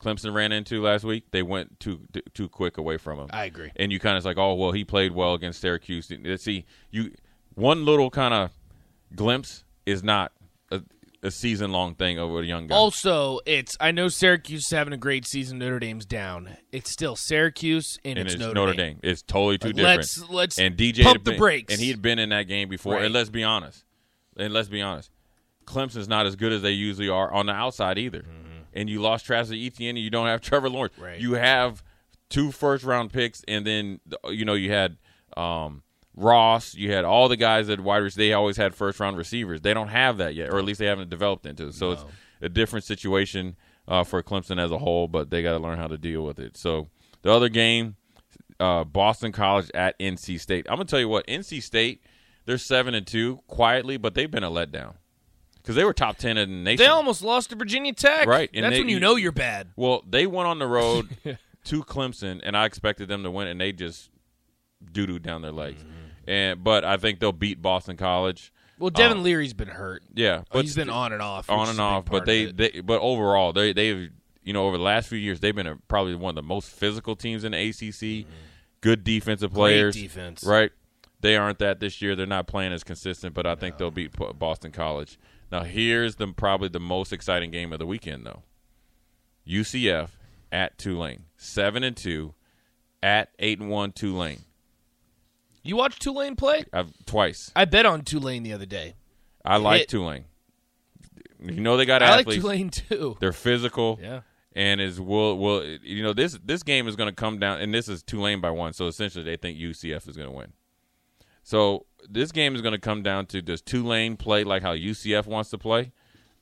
Clemson 0.03 0.35
ran 0.35 0.53
into 0.53 0.83
last 0.83 1.05
week, 1.05 1.25
they 1.31 1.43
went 1.43 1.79
too 1.81 2.01
too 2.35 2.49
quick 2.49 2.79
away 2.79 2.97
from 2.97 3.19
him. 3.19 3.29
I 3.31 3.45
agree. 3.45 3.71
And 3.77 3.93
you 3.93 3.99
kind 3.99 4.17
of 4.19 4.25
like, 4.25 4.39
oh 4.39 4.55
well, 4.55 4.73
he 4.73 4.85
played 4.85 5.13
well 5.13 5.35
against 5.35 5.61
Syracuse. 5.61 6.11
Let's 6.25 6.45
see, 6.45 6.65
you 6.91 7.13
one 7.55 7.85
little 7.85 8.11
kind 8.11 8.35
of 8.35 8.51
glimpse 9.15 9.65
is 9.87 10.03
not 10.03 10.33
a, 10.71 10.81
a 11.23 11.31
season 11.31 11.71
long 11.73 11.95
thing 11.95 12.19
over 12.19 12.41
a 12.41 12.45
young 12.47 12.67
guy. 12.67 12.75
Also, 12.75 13.41
it's 13.47 13.77
I 13.81 13.91
know 13.93 14.09
Syracuse 14.09 14.65
is 14.65 14.71
having 14.71 14.93
a 14.93 14.97
great 14.99 15.27
season. 15.27 15.59
Notre 15.59 15.79
Dame's 15.79 16.05
down. 16.07 16.57
It's 16.73 16.91
still 16.91 17.15
Syracuse 17.17 17.99
and, 18.05 18.19
and 18.19 18.27
it's, 18.27 18.35
it's 18.35 18.55
Notre, 18.55 18.75
Dame. 18.75 18.99
It's 19.03 19.23
totally 19.23 19.59
two 19.59 19.69
Like, 19.69 19.77
different. 19.77 19.99
let's- 19.99 20.29
let's 20.31 20.59
and 20.59 20.77
DJ 20.77 21.03
pump 21.03 21.19
had 21.19 21.25
the 21.25 21.37
brakes. 21.39 21.73
and 21.73 21.81
he 21.81 21.91
had 21.91 22.01
been 22.03 22.19
in 22.19 22.31
that 22.31 22.45
game 22.45 22.69
before. 22.69 22.95
Right. 22.95 23.05
And 23.05 23.15
let's 23.15 23.31
be 23.31 23.45
honest, 23.45 23.85
and 24.37 24.53
let's 24.53 24.69
be 24.69 24.81
honest, 24.83 25.11
Clemson's 25.67 26.09
not 26.09 26.27
as 26.27 26.35
good 26.37 26.53
as 26.53 26.63
they 26.63 26.73
usually 26.73 27.09
are 27.09 27.33
on 27.33 27.47
the 27.47 27.53
outside 27.53 27.99
either. 27.99 28.21
Mm-hmm. 28.23 28.52
And 28.75 28.89
you 28.89 29.01
lost 29.01 29.27
Travis 29.27 29.51
Etienne, 29.53 29.97
and 29.97 29.99
you 29.99 30.11
don't 30.11 30.27
have 30.27 30.41
Trevor 30.43 30.71
Lawrence. 30.71 30.99
Right. 30.99 31.21
You 31.21 31.35
have 31.35 31.83
two 32.29 32.51
first 32.51 32.85
round 32.85 33.13
picks, 33.13 33.43
and 33.47 33.67
then 33.67 34.01
you 34.29 34.45
know 34.45 34.55
you 34.55 34.73
had 34.73 34.97
um, 35.37 35.83
Ross. 36.15 36.75
You 36.75 36.93
had 36.93 37.05
all 37.05 37.29
the 37.29 37.37
guys 37.37 37.67
that 37.69 37.81
wide 37.81 37.99
receivers. 37.99 38.17
They 38.17 38.33
always 38.33 38.57
had 38.57 38.75
first 38.75 39.01
round 39.01 39.17
receivers. 39.17 39.61
They 39.61 39.75
don't 39.75 39.89
have 39.89 40.19
that 40.19 40.35
yet, 40.35 40.51
or 40.51 40.59
at 40.59 40.65
least 40.65 40.81
they 40.81 40.87
haven't 40.87 41.11
developed 41.11 41.47
into 41.47 41.69
it. 41.69 41.75
So 41.75 41.93
it's 41.93 42.05
a 42.41 42.49
different 42.49 42.85
situation 42.85 43.57
uh, 43.87 44.05
for 44.05 44.23
Clemson 44.23 44.59
as 44.59 44.71
a 44.71 44.79
whole, 44.79 45.09
but 45.09 45.31
they 45.31 45.43
got 45.43 45.53
to 45.53 45.59
learn 45.59 45.79
how 45.79 45.87
to 45.87 45.99
deal 45.99 46.23
with 46.23 46.39
it. 46.39 46.57
So 46.57 46.89
the 47.23 47.33
other 47.33 47.49
game, 47.49 47.97
uh, 48.59 48.85
Boston 48.85 49.33
College 49.33 49.71
at 49.75 49.99
NC 49.99 50.41
State. 50.41 50.67
I'm 50.69 50.77
gonna 50.77 50.87
tell 50.87 51.01
you 51.01 51.09
what, 51.09 51.27
NC 51.27 51.63
State, 51.63 52.03
they're 52.47 52.59
seven 52.59 52.95
and 52.95 53.07
two 53.07 53.41
quietly, 53.47 53.97
but 53.97 54.15
they've 54.15 54.31
been 54.31 54.45
a 54.45 54.51
letdown 54.51 54.95
because 55.63 55.75
they 55.77 55.85
were 55.85 55.93
top 55.95 56.17
ten 56.19 56.37
in 56.37 56.51
the 56.51 56.57
nation. 56.57 56.85
They 56.85 56.91
almost 56.91 57.23
lost 57.23 57.51
to 57.51 57.57
Virginia 57.57 57.93
Tech. 57.93 58.27
Right, 58.27 58.51
and 58.53 58.65
That's 58.65 58.75
they- 58.75 58.81
when 58.81 58.89
you 58.89 59.01
know 59.01 59.17
you're 59.17 59.33
bad. 59.33 59.69
well, 59.77 60.03
they 60.09 60.27
went 60.27 60.49
on 60.49 60.59
the 60.59 60.67
road 60.67 61.09
to 61.65 61.85
Clemson, 61.85 62.41
and 62.43 62.57
I 62.57 62.67
expected 62.67 63.09
them 63.09 63.23
to 63.23 63.31
win, 63.31 63.49
and 63.49 63.61
they 63.61 63.73
just 63.73 64.11
doo 64.93 65.07
doo 65.07 65.19
down 65.19 65.43
their 65.43 65.53
legs. 65.53 65.83
Mm-hmm. 65.83 66.31
And 66.31 66.65
but 66.65 66.85
I 66.85 66.97
think 66.97 67.19
they'll 67.21 67.33
beat 67.33 67.61
Boston 67.63 67.97
College. 67.97 68.53
Well, 68.79 68.91
Devin 68.91 69.19
Um, 69.19 69.23
Leary's 69.25 69.55
been 69.55 69.69
hurt. 69.69 70.03
Yeah, 70.15 70.43
but 70.53 70.63
he's 70.65 70.75
been 70.75 70.91
on 70.91 71.13
and 71.13 71.23
off. 71.23 71.49
on 71.49 71.69
and 71.69 71.81
off. 71.81 72.07
But 72.07 72.27
they, 72.27 72.47
they 72.47 72.81
but 72.81 73.01
overall 73.01 73.53
they 73.53 73.73
they've 73.73 74.11
you 74.43 74.53
know 74.53 74.67
over 74.67 74.77
the 74.77 74.83
last 74.83 75.09
few 75.09 75.19
years 75.19 75.39
they've 75.41 75.55
been 75.55 75.67
a, 75.69 75.77
probably 75.89 76.15
one 76.17 76.31
of 76.31 76.35
the 76.37 76.43
most 76.43 76.69
physical 76.71 77.15
teams 77.15 77.45
in 77.45 77.53
the 77.53 77.59
ACC. 77.69 78.27
Good 78.81 79.05
defensive 79.05 79.51
Mm-hmm. 79.51 79.61
Great 79.61 79.71
players, 79.73 79.95
defense. 79.95 80.43
right? 80.45 80.73
They 81.21 81.37
aren't 81.37 81.61
that 81.61 81.79
this 81.79 82.03
year. 82.03 82.17
They're 82.17 82.27
not 82.27 82.49
playing 82.49 82.73
as 82.73 82.83
consistent, 82.83 83.35
but 83.35 83.47
I 83.47 83.55
think 83.55 83.79
they'll 83.79 83.93
beat 83.93 84.11
Boston 84.41 84.73
College. 84.73 85.19
Now 85.53 85.65
here's 85.65 86.17
the 86.17 86.29
probably 86.29 86.69
the 86.69 86.81
most 86.81 87.13
exciting 87.13 87.51
game 87.51 87.75
of 87.75 87.79
the 87.79 87.87
weekend 87.87 88.25
though. 88.25 88.43
UCF 89.47 90.09
at 90.51 90.79
Tulane, 90.79 91.25
seven 91.37 91.85
and 91.85 91.95
two, 91.95 92.35
at 93.03 93.29
eight 93.39 93.61
and 93.61 93.69
one 93.69 93.93
Tulane. 93.93 94.41
You 95.63 95.77
watched 95.77 96.01
Tulane 96.01 96.37
play? 96.37 96.65
I've 96.73 96.93
twice. 97.05 97.53
I 97.55 97.67
bet 97.67 97.85
on 97.85 98.01
Tulane 98.01 98.43
the 98.43 98.55
other 98.55 98.65
day. 98.65 98.95
I 99.45 99.59
like 99.59 99.81
Hit. 99.81 99.89
Tulane. 99.91 100.25
You 101.39 101.61
know 101.61 101.77
they 101.77 101.85
got 101.85 102.03
I 102.03 102.17
like. 102.17 102.29
Tulane 102.29 102.71
too. 102.71 103.19
They're 103.21 103.33
physical. 103.33 104.01
Yeah. 104.03 104.21
And 104.55 104.81
is 104.81 105.01
will 105.01 105.37
will 105.37 105.65
you 105.83 106.03
know 106.03 106.15
this 106.15 106.39
this 106.43 106.63
game 106.63 106.89
is 106.89 106.97
going 106.97 107.11
to 107.11 107.15
come 107.15 107.39
down 107.39 107.61
and 107.61 107.75
this 107.75 107.89
is 107.89 108.03
Tulane 108.03 108.41
by 108.41 108.51
one 108.51 108.73
so 108.73 108.87
essentially 108.87 109.25
they 109.25 109.37
think 109.37 109.59
UCF 109.59 110.09
is 110.09 110.17
going 110.17 110.31
to 110.31 110.35
win. 110.35 110.53
So 111.43 111.87
this 112.09 112.33
game 112.33 112.55
is 112.55 112.63
going 112.63 112.73
to 112.73 112.81
come 112.81 113.03
down 113.03 113.27
to 113.27 113.43
does 113.43 113.63
Tulane 113.63 114.17
play 114.17 114.45
like 114.45 114.63
how 114.63 114.75
UCF 114.75 115.27
wants 115.27 115.51
to 115.51 115.59
play 115.59 115.93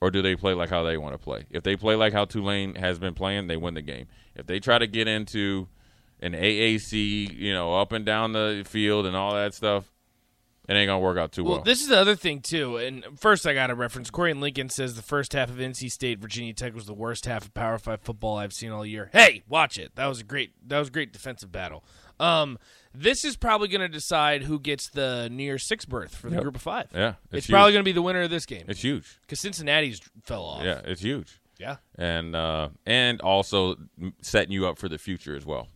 or 0.01 0.11
do 0.11 0.23
they 0.23 0.37
play 0.37 0.55
like 0.55 0.71
how 0.71 0.83
they 0.83 0.97
want 0.97 1.15
to 1.15 1.19
play? 1.19 1.45
If 1.51 1.63
they 1.63 1.77
play 1.77 1.95
like 1.95 2.13
how 2.13 2.25
Tulane 2.25 2.75
has 2.77 2.99
been 2.99 3.15
playing, 3.15 3.47
they 3.47 3.57
win 3.57 3.75
the 3.75 3.83
game. 3.83 4.07
If 4.35 4.47
they 4.47 4.61
try 4.61 4.79
to 4.79 4.87
get 4.87 5.09
into 5.09 5.69
an 6.21 6.33
AAC, 6.33 7.35
you 7.35 7.53
know, 7.53 7.79
up 7.79 7.93
and 7.93 8.05
down 8.05 8.33
the 8.33 8.63
field 8.67 9.07
and 9.07 9.17
all 9.17 9.35
that 9.35 9.55
stuff, 9.55 9.91
it 10.69 10.75
ain't 10.75 10.87
going 10.87 11.01
to 11.01 11.05
work 11.05 11.19
out 11.19 11.33
too 11.33 11.43
well. 11.43 11.55
Well, 11.55 11.63
this 11.63 11.81
is 11.81 11.89
the 11.89 11.99
other 11.99 12.15
thing 12.15 12.41
too. 12.41 12.77
And 12.77 13.05
first, 13.19 13.47
I 13.47 13.55
got 13.55 13.69
to 13.69 13.75
reference 13.75 14.09
Corey 14.09 14.31
and 14.31 14.41
Lincoln 14.41 14.69
says 14.69 14.95
the 14.95 15.03
first 15.03 15.33
half 15.33 15.51
of 15.51 15.57
NC 15.57 15.91
State 15.91 16.21
Virginia 16.21 16.53
Tech 16.53 16.75
was 16.75 16.87
the 16.87 16.95
worst 16.95 17.27
half 17.27 17.45
of 17.45 17.55
Power 17.55 17.77
Five 17.79 18.03
football 18.03 18.37
I've 18.37 18.53
seen 18.53 18.71
all 18.71 18.87
year. 18.87 19.11
Hey, 19.13 19.43
watch 19.49 19.79
it. 19.79 19.97
That 19.97 20.07
was 20.07 20.21
a 20.21 20.25
great. 20.25 20.53
That 20.67 20.79
was 20.79 20.89
a 20.89 20.93
great 20.93 21.13
defensive 21.13 21.51
battle. 21.51 21.83
Um, 22.21 22.59
this 22.95 23.25
is 23.25 23.37
probably 23.37 23.69
going 23.69 23.81
to 23.83 23.89
decide 23.89 24.43
who 24.43 24.59
gets 24.59 24.89
the 24.89 25.29
New 25.31 25.45
Year's 25.45 25.63
Six 25.65 25.85
berth 25.85 26.15
for 26.15 26.29
the 26.29 26.35
Yep. 26.37 26.43
Group 26.43 26.57
of 26.57 26.63
Five. 26.63 26.89
Yeah, 26.95 27.15
it's, 27.31 27.39
it's 27.39 27.47
probably 27.47 27.73
going 27.73 27.85
to 27.85 27.89
be 27.89 27.93
the 27.93 28.03
winner 28.03 28.23
of 28.23 28.31
this 28.31 28.47
game 28.47 28.65
it's 28.69 28.83
huge. 28.83 29.19
because 29.23 29.39
Cincinnati's 29.41 30.01
fell 30.25 30.43
off. 30.45 30.65
Yeah, 30.65 30.81
it's 30.85 31.01
huge. 31.01 31.41
yeah. 31.59 31.77
and 31.97 32.35
uh, 32.35 32.71
and 32.87 33.21
also 33.21 33.77
m- 34.01 34.15
setting 34.23 34.53
you 34.53 34.67
up 34.67 34.77
for 34.79 34.89
the 34.89 34.99
future 34.99 35.37
as 35.37 35.47
well. 35.47 35.69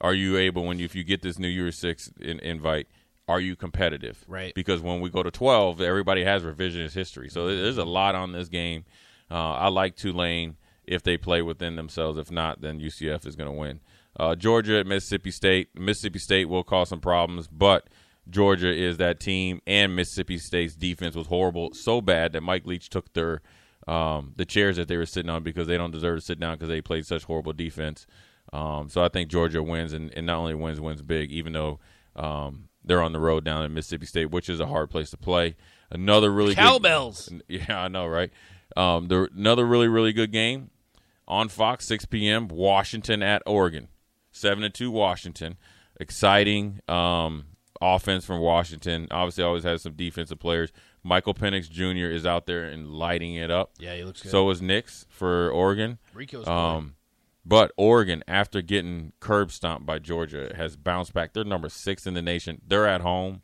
Are 0.00 0.12
you 0.14 0.36
able 0.36 0.64
when 0.64 0.78
you 0.78 0.84
if 0.84 0.94
you 0.94 1.04
get 1.04 1.22
this 1.22 1.38
New 1.38 1.48
Year's 1.48 1.78
Six 1.78 2.10
in, 2.20 2.38
invite? 2.40 2.86
Are 3.28 3.40
you 3.40 3.56
competitive? 3.56 4.22
Right. 4.28 4.54
Because 4.54 4.80
when 4.82 5.00
we 5.00 5.08
go 5.10 5.22
to 5.22 5.30
twelve, 5.30 5.80
everybody 5.80 6.22
has 6.24 6.42
revisionist 6.42 6.92
history, 6.94 7.28
so 7.30 7.46
there- 7.46 7.62
there's 7.62 7.78
a 7.78 7.84
lot 7.84 8.14
on 8.14 8.32
this 8.32 8.48
game. 8.48 8.84
Uh, 9.30 9.52
I 9.54 9.68
like 9.68 9.96
Tulane 9.96 10.56
if 10.84 11.02
they 11.02 11.16
play 11.16 11.40
within 11.42 11.74
themselves. 11.76 12.18
If 12.18 12.30
not, 12.30 12.60
then 12.60 12.78
UCF 12.78 13.26
is 13.26 13.34
going 13.36 13.48
to 13.50 13.56
win. 13.58 13.80
Uh, 14.18 14.34
Georgia 14.34 14.78
at 14.78 14.86
Mississippi 14.86 15.30
State. 15.30 15.68
Mississippi 15.78 16.18
State 16.18 16.48
will 16.48 16.64
cause 16.64 16.88
some 16.88 17.00
problems, 17.00 17.48
but 17.48 17.88
Georgia 18.28 18.72
is 18.72 18.96
that 18.96 19.20
team, 19.20 19.60
and 19.66 19.94
Mississippi 19.94 20.38
State's 20.38 20.74
defense 20.74 21.14
was 21.14 21.26
horrible, 21.26 21.70
so 21.74 22.00
bad 22.00 22.32
that 22.32 22.40
Mike 22.42 22.66
Leach 22.66 22.88
took 22.88 23.12
their 23.12 23.42
um, 23.86 24.32
the 24.36 24.44
chairs 24.44 24.76
that 24.76 24.88
they 24.88 24.96
were 24.96 25.06
sitting 25.06 25.30
on 25.30 25.42
because 25.44 25.68
they 25.68 25.76
don't 25.76 25.92
deserve 25.92 26.18
to 26.18 26.24
sit 26.24 26.40
down 26.40 26.54
because 26.54 26.68
they 26.68 26.80
played 26.80 27.06
such 27.06 27.24
horrible 27.24 27.52
defense. 27.52 28.06
Um, 28.52 28.88
so 28.88 29.04
I 29.04 29.08
think 29.08 29.30
Georgia 29.30 29.62
wins, 29.62 29.92
and, 29.92 30.12
and 30.16 30.26
not 30.26 30.38
only 30.38 30.54
wins, 30.54 30.80
wins 30.80 31.02
big, 31.02 31.30
even 31.30 31.52
though 31.52 31.78
um, 32.16 32.68
they're 32.84 33.02
on 33.02 33.12
the 33.12 33.20
road 33.20 33.44
down 33.44 33.64
in 33.64 33.74
Mississippi 33.74 34.06
State, 34.06 34.30
which 34.30 34.48
is 34.48 34.60
a 34.60 34.66
hard 34.66 34.90
place 34.90 35.10
to 35.10 35.16
play. 35.16 35.56
Another 35.90 36.32
really 36.32 36.54
Cowbells. 36.54 37.28
good, 37.28 37.42
yeah, 37.48 37.82
I 37.82 37.88
know, 37.88 38.06
right? 38.06 38.32
Um, 38.76 39.08
the, 39.08 39.28
another 39.36 39.64
really 39.64 39.88
really 39.88 40.12
good 40.12 40.32
game 40.32 40.70
on 41.28 41.48
Fox, 41.48 41.86
6 41.86 42.06
p.m. 42.06 42.48
Washington 42.48 43.22
at 43.22 43.42
Oregon, 43.46 43.88
seven 44.36 44.62
to 44.62 44.70
two 44.70 44.90
Washington. 44.90 45.56
Exciting 45.98 46.80
um, 46.88 47.46
offense 47.80 48.24
from 48.24 48.40
Washington. 48.40 49.08
Obviously, 49.10 49.44
always 49.44 49.64
has 49.64 49.82
some 49.82 49.94
defensive 49.94 50.38
players. 50.38 50.72
Michael 51.02 51.34
Penix 51.34 51.70
Jr. 51.70 52.10
is 52.12 52.26
out 52.26 52.46
there 52.46 52.64
and 52.64 52.88
lighting 52.90 53.36
it 53.36 53.50
up. 53.50 53.70
Yeah, 53.78 53.94
he 53.94 54.04
looks 54.04 54.22
good. 54.22 54.30
So 54.30 54.50
is 54.50 54.60
Nix 54.60 55.06
for 55.08 55.50
Oregon. 55.50 55.98
Rico's 56.14 56.46
Um, 56.46 56.96
but 57.44 57.72
Oregon, 57.76 58.24
after 58.26 58.60
getting 58.60 59.12
curb 59.20 59.52
stomped 59.52 59.86
by 59.86 60.00
Georgia, 60.00 60.52
has 60.56 60.76
bounced 60.76 61.14
back. 61.14 61.32
They're 61.32 61.44
number 61.44 61.68
six 61.68 62.06
in 62.06 62.14
the 62.14 62.22
nation. 62.22 62.60
They're 62.66 62.88
at 62.88 63.02
home. 63.02 63.42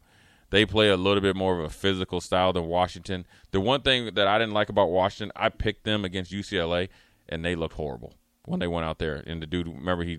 They 0.50 0.66
play 0.66 0.90
a 0.90 0.96
little 0.96 1.22
bit 1.22 1.36
more 1.36 1.58
of 1.58 1.64
a 1.64 1.70
physical 1.70 2.20
style 2.20 2.52
than 2.52 2.66
Washington. 2.66 3.24
The 3.52 3.60
one 3.60 3.80
thing 3.80 4.12
that 4.14 4.26
I 4.26 4.38
didn't 4.38 4.52
like 4.54 4.68
about 4.68 4.90
Washington, 4.90 5.32
I 5.34 5.48
picked 5.48 5.84
them 5.84 6.04
against 6.04 6.32
UCLA, 6.32 6.88
and 7.28 7.44
they 7.44 7.54
looked 7.54 7.74
horrible 7.74 8.14
when 8.44 8.60
they 8.60 8.66
went 8.66 8.84
out 8.84 8.98
there. 8.98 9.22
And 9.26 9.40
the 9.40 9.46
dude, 9.46 9.68
remember 9.68 10.04
he 10.04 10.18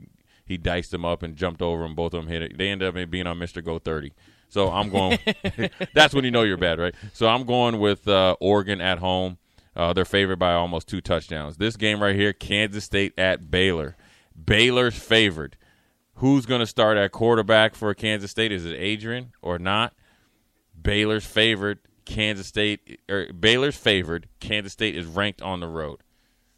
he 0.53 0.57
diced 0.57 0.91
them 0.91 1.03
up 1.03 1.24
and 1.24 1.36
jumped 1.36 1.63
over 1.63 1.81
them. 1.81 1.95
Both 1.95 2.13
of 2.13 2.22
them 2.22 2.31
hit 2.31 2.43
it. 2.43 2.57
They 2.57 2.69
ended 2.69 2.95
up 2.95 3.10
being 3.10 3.25
on 3.25 3.39
Mister 3.39 3.60
Go 3.62 3.79
Thirty. 3.79 4.13
So 4.50 4.69
I'm 4.69 4.89
going. 4.89 5.17
that's 5.95 6.13
when 6.13 6.24
you 6.24 6.31
know 6.31 6.43
you're 6.43 6.57
bad, 6.57 6.79
right? 6.79 6.93
So 7.13 7.27
I'm 7.27 7.43
going 7.43 7.79
with 7.79 8.07
uh, 8.07 8.36
Oregon 8.39 8.79
at 8.79 9.00
home. 9.00 9.39
Uh, 9.75 9.93
they're 9.93 10.05
favored 10.05 10.38
by 10.38 10.53
almost 10.53 10.88
two 10.88 11.01
touchdowns. 11.01 11.57
This 11.57 11.75
game 11.75 12.03
right 12.03 12.15
here, 12.15 12.33
Kansas 12.33 12.83
State 12.83 13.13
at 13.17 13.50
Baylor. 13.50 13.98
Baylor's 14.45 14.95
favored. 14.95 15.57
Who's 16.17 16.45
going 16.45 16.60
to 16.60 16.67
start 16.67 16.98
at 16.98 17.12
quarterback 17.12 17.74
for 17.74 17.91
Kansas 17.95 18.29
State? 18.29 18.51
Is 18.51 18.65
it 18.67 18.75
Adrian 18.75 19.33
or 19.41 19.57
not? 19.57 19.93
Baylor's 20.79 21.25
favored. 21.25 21.79
Kansas 22.05 22.45
State 22.45 23.00
or 23.10 23.33
Baylor's 23.33 23.75
favored. 23.75 24.27
Kansas 24.39 24.74
State 24.74 24.95
is 24.95 25.07
ranked 25.07 25.41
on 25.41 25.62
the 25.62 25.67
road. 25.67 26.01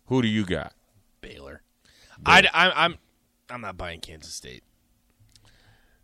Who 0.07 0.21
do 0.21 0.27
you 0.27 0.45
got? 0.45 0.73
Baylor. 1.21 1.61
I, 2.25 2.43
am 2.53 2.97
I'm 3.49 3.55
I'm 3.55 3.61
not 3.61 3.77
buying 3.77 3.99
Kansas 4.01 4.33
State. 4.33 4.63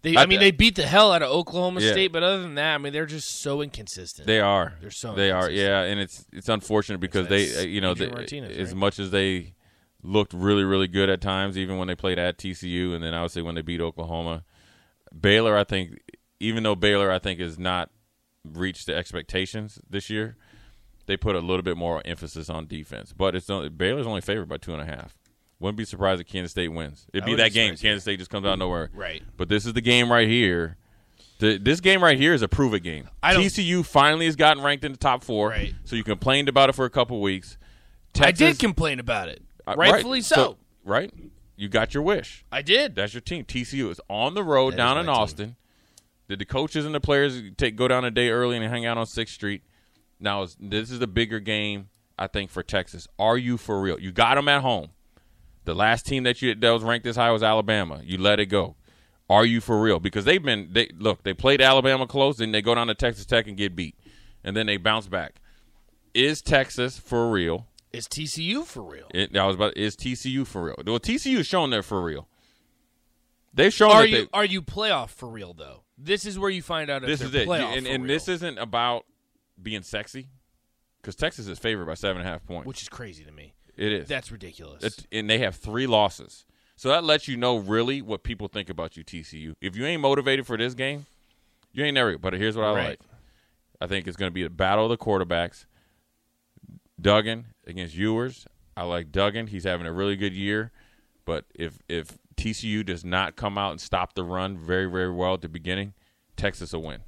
They, 0.04 0.16
I- 0.16 0.24
I, 0.24 0.26
mean, 0.26 0.40
they 0.40 0.52
beat 0.52 0.76
the 0.76 0.86
hell 0.86 1.12
out 1.12 1.22
of 1.22 1.30
Oklahoma 1.30 1.80
Yeah. 1.82 1.92
State, 1.92 2.12
but 2.12 2.24
other 2.24 2.42
than 2.42 2.56
that, 2.56 2.74
I 2.74 2.78
mean, 2.80 2.92
they're 2.92 3.06
just 3.06 3.42
so 3.42 3.62
inconsistent. 3.62 4.26
They 4.26 4.40
are. 4.40 4.74
They're 4.82 4.90
so 4.90 5.14
They 5.14 5.30
are. 5.30 5.50
Yeah, 5.50 5.82
and 5.84 6.00
it's 6.00 6.26
it's 6.32 6.50
unfortunate 6.50 7.00
because 7.00 7.28
That's 7.28 7.56
they, 7.56 7.62
uh, 7.62 7.66
you 7.66 7.82
know, 7.82 7.94
they, 7.94 8.10
Martinez, 8.10 8.58
as 8.58 8.70
right? 8.70 8.78
much 8.78 8.98
as 9.00 9.12
they 9.12 9.54
looked 10.04 10.34
really 10.34 10.64
really 10.64 10.88
good 10.88 11.10
at 11.10 11.22
times, 11.22 11.58
even 11.58 11.78
when 11.78 11.88
they 11.88 11.96
played 11.96 12.18
at 12.18 12.38
TCU, 12.38 12.96
and 12.96 13.04
then 13.04 13.14
I 13.14 13.22
would 13.22 13.32
say 13.32 13.42
when 13.44 13.54
they 13.56 13.62
beat 13.62 13.80
Oklahoma, 13.82 14.44
Baylor. 15.20 15.56
I 15.56 15.64
think 15.64 16.00
even 16.40 16.64
though 16.64 16.76
Baylor 16.76 17.12
I 17.12 17.20
think 17.20 17.40
has 17.40 17.60
not 17.60 17.92
reached 18.44 18.88
the 18.88 18.96
expectations 18.96 19.78
this 19.88 20.10
year, 20.10 20.36
they 21.06 21.16
put 21.16 21.36
a 21.36 21.40
little 21.42 21.62
bit 21.62 21.78
more 21.78 22.02
emphasis 22.06 22.50
on 22.50 22.66
defense. 22.66 23.14
But 23.16 23.36
it's 23.36 23.52
only, 23.52 23.70
Baylor's 23.70 24.08
only 24.08 24.22
favored 24.22 24.50
by 24.50 24.58
two 24.58 24.74
and 24.74 24.82
a 24.82 24.86
half. 24.86 25.16
Wouldn't 25.62 25.78
be 25.78 25.86
surprised 25.86 26.20
if 26.20 26.28
Kansas 26.28 26.50
State 26.50 26.70
wins. 26.70 27.06
It'd 27.14 27.24
be 27.24 27.36
that 27.36 27.54
game. 27.54 27.78
Kansas 27.78 28.02
State 28.02 28.18
just 28.18 28.32
comes 28.32 28.48
out 28.48 28.54
of 28.54 28.60
nowhere. 28.60 28.90
Right. 28.96 29.22
But 29.38 29.48
this 29.48 29.68
is 29.68 29.74
the 29.74 29.82
game 29.82 30.12
right 30.12 30.28
here. 30.28 30.76
The, 31.38 31.60
this 31.60 31.80
game 31.80 32.04
right 32.04 32.18
here 32.18 32.34
is 32.34 32.42
a 32.42 32.48
prove 32.48 32.74
it 32.74 32.80
game. 32.80 33.08
TCU 33.24 33.86
finally 33.86 34.26
has 34.26 34.36
gotten 34.36 34.64
ranked 34.64 34.84
in 34.84 34.92
the 34.92 34.98
top 34.98 35.24
four. 35.24 35.50
Right. 35.50 35.76
So 35.84 35.96
you 35.96 36.04
complained 36.04 36.50
about 36.50 36.70
it 36.70 36.74
for 36.74 36.86
a 36.86 36.90
couple 36.90 37.22
weeks. 37.22 37.60
I 38.20 38.32
did 38.32 38.58
complain 38.58 39.00
about 39.00 39.30
it, 39.30 39.44
uh, 39.68 39.76
right. 39.78 39.92
rightfully 39.92 40.22
so. 40.22 40.58
Right. 40.84 41.14
You 41.56 41.70
got 41.70 41.94
your 41.94 42.02
wish. 42.02 42.44
I 42.52 42.64
did. 42.64 42.96
That's 42.96 43.14
your 43.14 43.22
team. 43.22 43.46
TCU 43.46 43.92
is 43.92 44.02
on 44.10 44.34
the 44.34 44.44
road 44.44 44.74
That 44.74 44.78
down 44.78 44.98
in 44.98 45.06
my 45.06 45.14
team. 45.14 45.22
Austin. 45.22 45.56
Did 46.28 46.40
the 46.40 46.46
coaches 46.46 46.88
and 46.88 46.96
the 46.96 47.00
players 47.00 47.40
take 47.58 47.76
go 47.76 47.88
down 47.88 48.04
a 48.04 48.10
day 48.10 48.30
early 48.30 48.58
and 48.58 48.66
hang 48.66 48.88
out 48.88 48.98
on 48.98 49.06
Sixth 49.06 49.36
Street? 49.36 49.62
Now 50.20 50.48
this 50.60 50.90
is 50.90 50.98
the 50.98 51.08
bigger 51.08 51.40
game, 51.40 51.90
I 52.18 52.26
think, 52.26 52.50
for 52.50 52.64
Texas. 52.64 53.08
Are 53.20 53.38
you 53.38 53.58
for 53.58 53.80
real? 53.80 54.00
You 54.00 54.12
got 54.12 54.36
them 54.36 54.48
at 54.48 54.62
home. 54.62 54.90
The 55.66 55.76
last 55.76 56.06
team 56.06 56.24
that 56.24 56.42
you 56.42 56.56
that 56.56 56.70
was 56.72 56.84
ranked 56.84 57.04
this 57.04 57.16
high 57.16 57.32
was 57.32 57.44
Alabama. 57.44 58.02
You 58.04 58.18
let 58.18 58.40
it 58.40 58.48
go. 58.48 58.76
Are 59.30 59.46
you 59.46 59.62
for 59.62 59.82
real? 59.82 60.00
Because 60.00 60.26
they've 60.26 60.44
been 60.44 60.70
they 60.72 60.90
look 60.98 61.24
they 61.24 61.34
played 61.34 61.62
Alabama 61.62 62.08
close, 62.08 62.38
then 62.38 62.52
they 62.52 62.62
go 62.62 62.76
down 62.76 62.88
to 62.88 62.96
Texas 62.96 63.26
Tech 63.26 63.48
and 63.48 63.56
get 63.56 63.76
beat, 63.76 63.96
and 64.44 64.58
then 64.58 64.66
they 64.66 64.78
bounce 64.78 65.08
back. 65.08 65.36
Is 66.14 66.42
Texas 66.42 66.98
for 67.00 67.30
real? 67.30 67.68
Is 67.94 68.08
TCU 68.08 68.66
for 68.66 68.84
real? 68.84 69.08
It, 69.14 69.36
I 69.36 69.46
was 69.46 69.56
about 69.56 69.78
is 69.78 69.96
TCU 69.96 70.46
for 70.48 70.64
real? 70.64 70.76
Well, 70.86 71.00
TCU 71.00 71.38
has 71.38 71.48
shown 71.48 71.70
they're 71.70 71.84
for 71.84 72.02
real. 72.02 72.28
They've 73.54 73.74
shown 73.74 73.92
Are 73.92 74.06
you 74.06 74.18
they, 74.18 74.28
are 74.34 74.46
you 74.46 74.62
playoff 74.62 75.10
for 75.10 75.28
real 75.28 75.54
though? 75.54 75.84
This 75.98 76.26
is 76.26 76.40
where 76.40 76.50
you 76.50 76.62
find 76.62 76.90
out 76.90 77.04
if 77.04 77.08
this 77.08 77.22
is 77.22 77.36
it, 77.36 77.48
and, 77.48 77.86
and 77.86 78.10
this 78.10 78.28
isn't 78.28 78.58
about 78.58 79.06
being 79.62 79.84
sexy, 79.84 80.30
because 81.02 81.16
Texas 81.16 81.48
is 81.48 81.60
favored 81.60 81.86
by 81.86 81.94
seven 81.94 82.22
and 82.22 82.28
a 82.28 82.32
half 82.32 82.46
points. 82.46 82.66
which 82.66 82.82
is 82.82 82.90
crazy 82.90 83.24
to 83.24 83.32
me. 83.32 83.54
It 83.82 83.92
is. 83.92 84.08
That's 84.08 84.32
ridiculous. 84.32 84.84
It's- 84.84 85.06
and 85.12 85.30
they 85.30 85.40
have 85.40 85.56
three 85.56 85.88
losses, 85.88 86.46
so 86.76 86.90
that 86.90 87.04
lets 87.04 87.28
you 87.28 87.38
know 87.38 87.58
really 87.58 88.02
what 88.02 88.24
people 88.24 88.48
think 88.48 88.70
about 88.70 88.96
you, 88.98 89.04
TCU. 89.04 89.56
If 89.62 89.76
you 89.76 89.86
ain't 89.86 90.02
motivated 90.02 90.46
for 90.48 90.58
this 90.58 90.74
game, 90.74 91.06
you 91.74 91.84
ain't 91.84 91.96
never. 91.96 92.18
But 92.18 92.34
here's 92.34 92.56
what 92.56 92.66
I 92.66 92.74
Right. 92.76 92.90
like. 92.90 93.00
I 93.82 93.88
think 93.88 94.08
it's 94.08 94.18
going 94.18 94.30
to 94.30 94.34
be 94.34 94.44
a 94.44 94.50
battle 94.50 94.86
of 94.86 94.90
the 94.90 94.98
quarterbacks. 95.04 95.66
Duggan 97.00 97.48
against 97.66 97.96
Ewers. 97.96 98.46
I 98.78 98.84
like 98.84 99.12
Duggan. 99.12 99.48
He's 99.48 99.64
having 99.64 99.88
a 99.88 99.92
really 99.92 100.16
good 100.16 100.34
year. 100.34 100.72
But 101.26 101.46
if 101.56 101.80
if 101.90 102.18
TCU 102.36 102.84
does 102.86 103.04
not 103.06 103.36
come 103.36 103.58
out 103.58 103.72
and 103.72 103.82
stop 103.82 104.14
the 104.14 104.24
run 104.24 104.58
very 104.58 104.86
very 104.90 105.12
well 105.12 105.34
at 105.36 105.42
the 105.42 105.50
beginning, 105.50 105.94
Texas 106.36 106.74
will 106.74 106.84
win. 106.84 107.02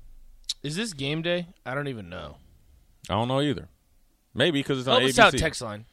is 0.64 0.76
this 0.76 0.94
game 0.94 1.22
day? 1.22 1.48
I 1.66 1.76
don't 1.76 1.88
even 1.88 2.10
know. 2.10 2.38
I 3.10 3.14
don't 3.16 3.28
know 3.28 3.42
either. 3.42 3.70
Maybe 4.34 4.60
because 4.60 4.80
it's 4.80 4.88
on 4.88 5.02
Help 5.02 5.10
us 5.10 5.16
ABC. 5.18 5.20
out, 5.24 5.38
text 5.38 5.62
line. 5.62 5.86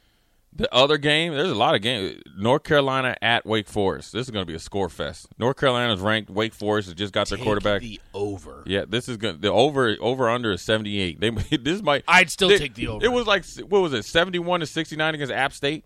The 0.53 0.73
other 0.75 0.99
game, 0.99 1.33
there's 1.33 1.51
a 1.51 1.55
lot 1.55 1.77
of 1.77 1.81
games. 1.81 2.21
North 2.37 2.65
Carolina 2.65 3.17
at 3.23 3.47
Wake 3.47 3.69
Forest. 3.69 4.13
This 4.13 4.27
is 4.27 4.31
going 4.31 4.43
to 4.43 4.47
be 4.47 4.57
a 4.57 4.59
score 4.59 4.89
fest. 4.89 5.29
North 5.39 5.57
Carolina's 5.57 6.01
ranked. 6.01 6.29
Wake 6.29 6.55
Forest 6.55 6.89
has 6.89 6.95
just 6.97 7.13
got 7.13 7.29
their 7.29 7.39
quarterback. 7.39 7.81
the 7.83 8.01
over. 8.15 8.65
Yeah, 8.67 8.85
this 8.87 9.09
is 9.09 9.17
going. 9.17 9.41
The 9.41 9.53
over 9.53 9.97
over 10.01 10.29
under 10.29 10.51
is 10.51 10.63
78. 10.63 11.21
They 11.21 11.31
this 11.57 11.83
might. 11.83 12.03
I'd 12.09 12.31
still 12.31 12.49
they- 12.49 12.59
take 12.59 12.75
the 12.75 12.89
over. 12.89 13.05
It 13.05 13.13
was 13.13 13.29
like 13.29 13.45
what 13.69 13.81
was 13.81 13.93
it? 13.93 14.05
71 14.05 14.61
to 14.61 14.67
69 14.67 15.15
against 15.15 15.33
App 15.33 15.53
State. 15.53 15.85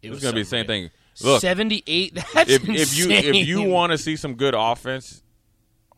It 0.00 0.10
was 0.10 0.20
going 0.20 0.32
to 0.32 0.36
be 0.36 0.42
the 0.42 0.48
same 0.48 0.66
thing. 0.66 0.90
Look, 1.22 1.40
seventy-eight. 1.40 2.14
That's 2.34 2.50
if 2.50 2.68
if 2.68 2.96
you 2.96 3.10
if 3.10 3.34
you 3.48 3.62
want 3.62 3.90
to 3.92 3.98
see 3.98 4.14
some 4.16 4.34
good 4.34 4.54
offense, 4.56 5.22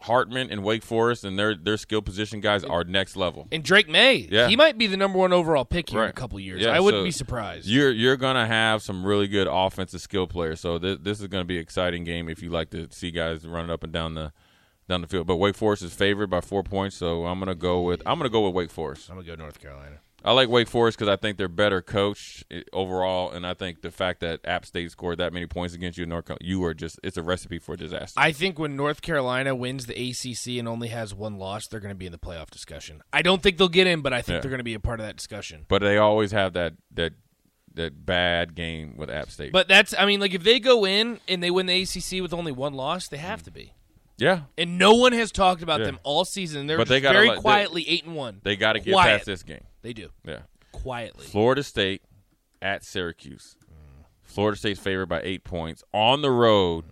Hartman 0.01 0.51
and 0.51 0.63
Wake 0.63 0.83
Forest 0.83 1.25
and 1.25 1.39
their 1.39 1.55
their 1.55 1.77
skill 1.77 2.03
position 2.03 2.41
guys 2.41 2.63
are 2.65 2.85
next 2.85 3.17
level. 3.17 3.49
and 3.51 3.63
Drake 3.63 3.89
Maye, 3.89 4.29
Yeah. 4.31 4.49
he 4.49 4.57
might 4.57 4.77
be 4.79 4.87
the 4.87 4.97
number 4.97 5.19
one 5.19 5.33
overall 5.33 5.65
pick 5.65 5.89
here 5.91 6.05
in 6.05 6.11
a 6.11 6.13
couple 6.13 6.39
years. 6.39 6.63
Yeah, 6.63 6.71
I 6.71 6.81
wouldn't 6.81 7.01
so 7.01 7.05
be 7.05 7.11
surprised. 7.11 7.67
You're 7.67 7.91
you're 7.91 8.17
gonna 8.17 8.47
have 8.47 8.83
some 8.83 9.05
really 9.07 9.27
good 9.27 9.49
offensive 9.51 10.01
skill 10.01 10.27
players. 10.27 10.61
So 10.61 10.79
th- 10.79 10.99
this 11.03 11.21
is 11.21 11.27
gonna 11.29 11.45
be 11.45 11.57
an 11.57 11.63
exciting 11.63 12.05
game 12.05 12.29
if 12.29 12.43
you 12.43 12.51
like 12.51 12.71
to 12.71 12.89
see 12.91 13.11
guys 13.11 13.47
running 13.47 13.71
up 13.71 13.83
and 13.83 13.93
down 13.93 14.15
the 14.15 14.33
down 14.89 15.01
the 15.01 15.07
field. 15.09 15.27
But 15.27 15.37
Wake 15.37 15.57
Forest 15.57 15.83
is 15.83 15.93
favored 15.95 16.29
by 16.29 16.41
four 16.41 16.63
points, 16.63 16.97
so 16.97 17.27
I'm 17.27 17.39
gonna 17.39 17.55
go 17.55 17.81
with 17.83 18.03
I'm 18.07 18.19
gonna 18.19 18.29
go 18.29 18.45
with 18.47 18.55
Wake 18.55 18.71
Forest. 18.71 19.09
I'm 19.11 19.17
gonna 19.17 19.27
go 19.27 19.35
North 19.35 19.61
Carolina. 19.61 19.99
I 20.27 20.33
like 20.33 20.49
Wake 20.49 20.67
Forest 20.69 20.99
because 20.99 21.09
I 21.11 21.15
think 21.17 21.39
they're 21.39 21.47
better 21.49 21.81
coached 21.81 22.45
eh, 22.51 22.63
overall, 22.73 23.31
and 23.31 23.47
I 23.47 23.55
think 23.55 23.81
the 23.83 23.93
fact 23.93 24.21
that 24.21 24.41
App 24.45 24.67
State 24.67 24.91
scored 24.91 25.19
that 25.19 25.33
many 25.33 25.47
points 25.47 25.73
against 25.75 25.97
you, 25.97 26.03
in 26.03 26.09
North 26.11 26.25
Carolina, 26.27 26.45
you 26.45 26.65
are 26.65 26.75
just 26.75 26.99
it's 27.05 27.17
a 27.17 27.23
recipe 27.23 27.59
for 27.61 27.77
disaster. 27.77 28.19
I 28.21 28.33
think 28.33 28.59
when 28.59 28.75
North 28.77 29.03
Carolina 29.03 29.55
wins 29.55 29.87
the 29.87 29.95
ACC 29.95 30.59
and 30.59 30.67
only 30.67 30.89
has 30.89 31.15
one 31.15 31.39
loss, 31.39 31.69
they're 31.69 31.79
going 31.81 31.95
to 31.95 31.99
be 31.99 32.07
in 32.07 32.13
the 32.13 32.19
playoff 32.19 32.51
discussion. 32.51 33.03
I 33.13 33.23
don't 33.23 33.41
think 33.41 33.57
they'll 33.57 33.69
get 33.69 33.87
in, 33.87 34.01
but 34.03 34.13
I 34.13 34.21
think 34.21 34.35
Yeah. 34.37 34.41
they're 34.41 34.51
going 34.51 34.59
to 34.59 34.65
be 34.65 34.75
a 34.75 34.81
part 34.81 34.99
of 34.99 35.07
that 35.07 35.17
discussion. 35.17 35.65
but 35.69 35.81
they 35.81 35.97
always 35.97 36.33
have 36.33 36.53
that 36.55 36.75
that 36.95 37.13
that 37.75 38.05
bad 38.05 38.55
game 38.55 38.97
with 38.97 39.11
App 39.11 39.31
State. 39.31 39.53
But 39.53 39.69
that's, 39.69 39.95
I 39.99 40.07
mean, 40.07 40.19
like 40.19 40.33
if 40.35 40.43
they 40.43 40.59
go 40.59 40.87
in 40.87 41.21
and 41.29 41.43
they 41.43 41.51
win 41.51 41.67
the 41.67 41.83
ACC 41.83 42.23
with 42.23 42.33
only 42.33 42.51
one 42.51 42.73
loss, 42.73 43.07
they 43.07 43.19
have 43.19 43.43
to 43.45 43.51
be. 43.51 43.75
yeah, 44.19 44.41
And 44.57 44.79
no 44.79 44.95
one 44.95 45.13
has 45.13 45.31
talked 45.31 45.63
about 45.63 45.81
Yeah. 45.81 45.87
them 45.87 45.99
all 46.03 46.25
season. 46.25 46.67
They're 46.67 46.79
But 46.79 46.89
they 46.89 47.03
gotta 47.03 47.19
very 47.19 47.29
let- 47.29 47.35
they- 47.37 47.41
quietly 47.43 47.85
eight 47.87 48.05
and 48.07 48.17
one. 48.17 48.41
they 48.45 48.57
got 48.57 48.73
to 48.73 48.81
get 48.81 48.93
Quiet. 48.95 49.19
past 49.19 49.27
this 49.27 49.43
game. 49.43 49.61
They 49.87 49.93
do 49.93 50.11
Yeah. 50.27 50.41
quietly. 50.73 51.27
Florida 51.27 51.63
State 51.63 52.03
at 52.61 52.85
Syracuse. 52.85 53.57
Florida 54.25 54.59
State's 54.59 54.81
favored 54.81 55.07
by 55.07 55.21
eight 55.23 55.45
points 55.45 55.85
on 55.95 56.23
the 56.23 56.31
road 56.33 56.87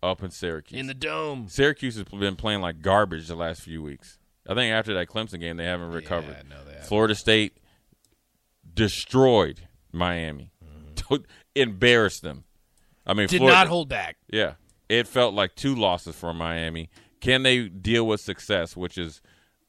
up 0.00 0.22
in 0.22 0.30
Syracuse. 0.30 0.78
in 0.78 0.86
the 0.86 0.94
dome. 0.94 1.48
Syracuse 1.48 1.96
has 1.96 2.04
been 2.04 2.36
playing 2.36 2.60
like 2.60 2.82
garbage 2.82 3.26
the 3.26 3.34
last 3.34 3.62
few 3.62 3.82
weeks. 3.82 4.20
I 4.48 4.54
think 4.54 4.72
after 4.72 4.94
that 4.94 5.08
Clemson 5.08 5.40
game, 5.40 5.56
they 5.56 5.64
haven't 5.64 5.90
recovered. 5.90 6.48
no, 6.48 6.62
they 6.64 6.70
haven't. 6.74 6.86
Florida 6.86 7.16
State 7.16 7.56
destroyed 8.72 9.66
Miami, 9.90 10.52
mm-hmm. 10.64 11.16
embarrassed 11.56 12.22
them. 12.22 12.44
I 13.04 13.14
mean, 13.14 13.26
Did 13.26 13.38
Florida, 13.38 13.58
not 13.58 13.66
hold 13.66 13.88
back. 13.88 14.18
Yeah, 14.32 14.52
it 14.88 15.08
felt 15.08 15.34
like 15.34 15.56
two 15.56 15.74
losses 15.74 16.14
for 16.14 16.32
Miami. 16.32 16.90
Can 17.20 17.42
they 17.42 17.68
deal 17.68 18.06
with 18.06 18.20
success, 18.20 18.76
which 18.76 18.96
is 18.96 19.20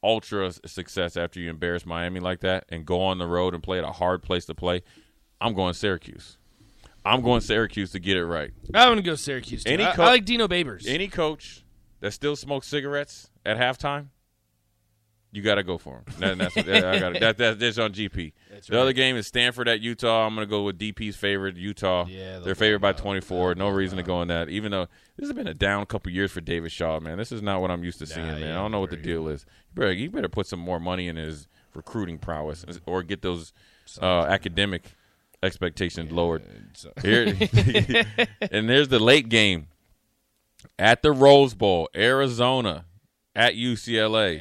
ultra 0.02 0.52
success 0.66 1.16
after 1.16 1.40
you 1.40 1.50
embarrass 1.50 1.84
Miami 1.84 2.20
like 2.20 2.40
that 2.40 2.64
and 2.68 2.86
go 2.86 3.02
on 3.02 3.18
the 3.18 3.26
road 3.26 3.54
and 3.54 3.62
play 3.62 3.78
at 3.78 3.84
a 3.84 3.92
hard 3.92 4.22
place 4.22 4.46
to 4.46 4.54
play? 4.54 4.82
I'm 5.40 5.54
going 5.54 5.74
Syracuse. 5.74 6.38
I'm 7.04 7.22
going 7.22 7.40
Syracuse 7.40 7.92
to 7.92 7.98
get 8.00 8.16
it 8.16 8.26
right. 8.26 8.52
I'm 8.74 8.88
going 8.88 8.96
to 8.96 9.02
go 9.02 9.14
Syracuse. 9.14 9.64
Too. 9.64 9.72
Any 9.72 9.84
I, 9.84 9.94
co- 9.94 10.02
I 10.02 10.06
like 10.06 10.24
Dino 10.24 10.48
Babers. 10.48 10.86
Any 10.86 11.08
coach 11.08 11.64
that 12.00 12.12
still 12.12 12.36
smokes 12.36 12.66
cigarettes 12.66 13.30
at 13.46 13.56
halftime, 13.56 14.08
you 15.30 15.42
got 15.42 15.56
to 15.56 15.62
go 15.62 15.76
for 15.78 15.96
him. 15.96 16.04
That, 16.18 16.38
that's 16.38 16.56
I 16.56 16.98
got 16.98 17.20
that, 17.20 17.38
that, 17.38 17.58
that's 17.58 17.78
on 17.78 17.92
GP. 17.92 18.32
the 18.68 18.80
other 18.80 18.92
game 18.92 19.16
is 19.16 19.26
Stanford 19.26 19.68
at 19.68 19.80
Utah. 19.80 20.26
I'm 20.26 20.34
going 20.34 20.46
to 20.46 20.50
go 20.50 20.62
with 20.62 20.78
DP's 20.78 21.16
favorite, 21.16 21.56
Utah. 21.56 22.06
Yeah, 22.08 22.38
they're 22.38 22.54
favored 22.54 22.80
by 22.80 22.92
24. 22.92 23.54
No 23.54 23.68
reason 23.68 23.98
to 23.98 24.02
go 24.02 24.16
on 24.16 24.28
that. 24.28 24.48
Even 24.48 24.70
though 24.70 24.88
this 25.16 25.28
has 25.28 25.34
been 25.34 25.46
a 25.46 25.54
down 25.54 25.84
couple 25.86 26.10
years 26.12 26.32
for 26.32 26.40
David 26.40 26.72
Shaw, 26.72 26.98
man. 27.00 27.18
This 27.18 27.32
is 27.32 27.42
not 27.42 27.60
what 27.60 27.70
I'm 27.70 27.84
used 27.84 27.98
to 27.98 28.06
seeing, 28.06 28.26
man. 28.26 28.40
yeah, 28.40 28.52
I 28.52 28.62
don't 28.62 28.70
know 28.70 28.80
what 28.80 28.90
the 28.90 28.96
deal 28.96 29.28
is. 29.28 29.44
You 29.74 29.80
better, 29.80 29.92
you 29.92 30.10
better 30.10 30.28
put 30.28 30.46
some 30.46 30.60
more 30.60 30.80
money 30.80 31.08
in 31.08 31.16
his 31.16 31.46
recruiting 31.74 32.18
prowess 32.18 32.64
or 32.86 33.02
get 33.02 33.22
those 33.22 33.52
uh, 34.00 34.22
academic 34.22 34.94
expectations 35.42 36.10
lowered. 36.10 36.42
Here, 37.02 37.26
and 38.50 38.68
there's 38.68 38.88
the 38.88 38.98
late 38.98 39.28
game 39.28 39.68
at 40.78 41.02
the 41.02 41.12
Rose 41.12 41.54
Bowl, 41.54 41.88
Arizona 41.94 42.86
at 43.34 43.54
UCLA. 43.54 44.40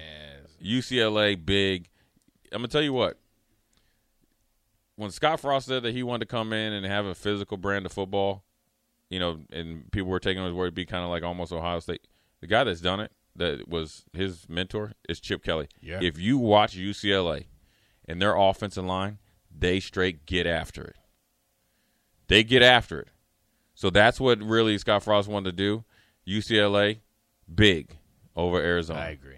UCLA 0.68 1.44
big. 1.44 1.90
I'm 2.52 2.60
gonna 2.60 2.68
tell 2.68 2.82
you 2.82 2.94
what. 2.94 3.18
When 4.96 5.12
Scott 5.12 5.40
Frost 5.40 5.68
said 5.68 5.84
that 5.84 5.94
he 5.94 6.02
wanted 6.02 6.22
to 6.22 6.32
come 6.32 6.52
in 6.54 6.74
and 6.74 6.86
have 6.86 7.06
a 7.06 7.14
physical 7.14 7.58
brand 7.58 7.86
of 7.86 7.92
football, 7.92 8.44
you 9.10 9.20
know, 9.20 9.40
and 9.52 9.90
people 9.92 10.10
were 10.10 10.20
taking 10.20 10.44
his 10.44 10.54
word 10.54 10.68
to 10.68 10.72
be 10.72 10.86
kind 10.86 11.04
of 11.04 11.10
like 11.10 11.24
almost 11.24 11.54
Ohio 11.54 11.80
State. 11.80 12.08
The 12.42 12.48
guy 12.48 12.64
that's 12.64 12.82
done 12.82 13.00
it, 13.00 13.12
that 13.36 13.68
was 13.68 14.06
his 14.14 14.50
mentor, 14.50 14.94
is 15.08 15.20
Chip 15.20 15.44
Kelly. 15.44 15.68
Yeah. 15.82 16.00
If 16.02 16.18
you 16.18 16.38
watch 16.38 16.76
UCLA 16.76 17.46
and 18.06 18.22
their 18.22 18.36
offensive 18.36 18.86
line, 18.86 19.20
they 19.56 19.80
straight 19.80 20.26
get 20.26 20.48
after 20.48 20.84
it. 20.84 20.96
They 22.28 22.44
get 22.44 22.62
after 22.62 23.00
it. 23.02 23.10
So 23.76 23.90
that's 23.90 24.20
what 24.20 24.42
really 24.42 24.78
Scott 24.80 25.04
Frost 25.04 25.30
wanted 25.30 25.52
to 25.52 25.56
do. 25.56 25.84
UCLA, 26.28 27.00
big 27.54 27.98
over 28.36 28.60
Arizona. 28.60 29.00
I 29.00 29.10
agree. 29.10 29.38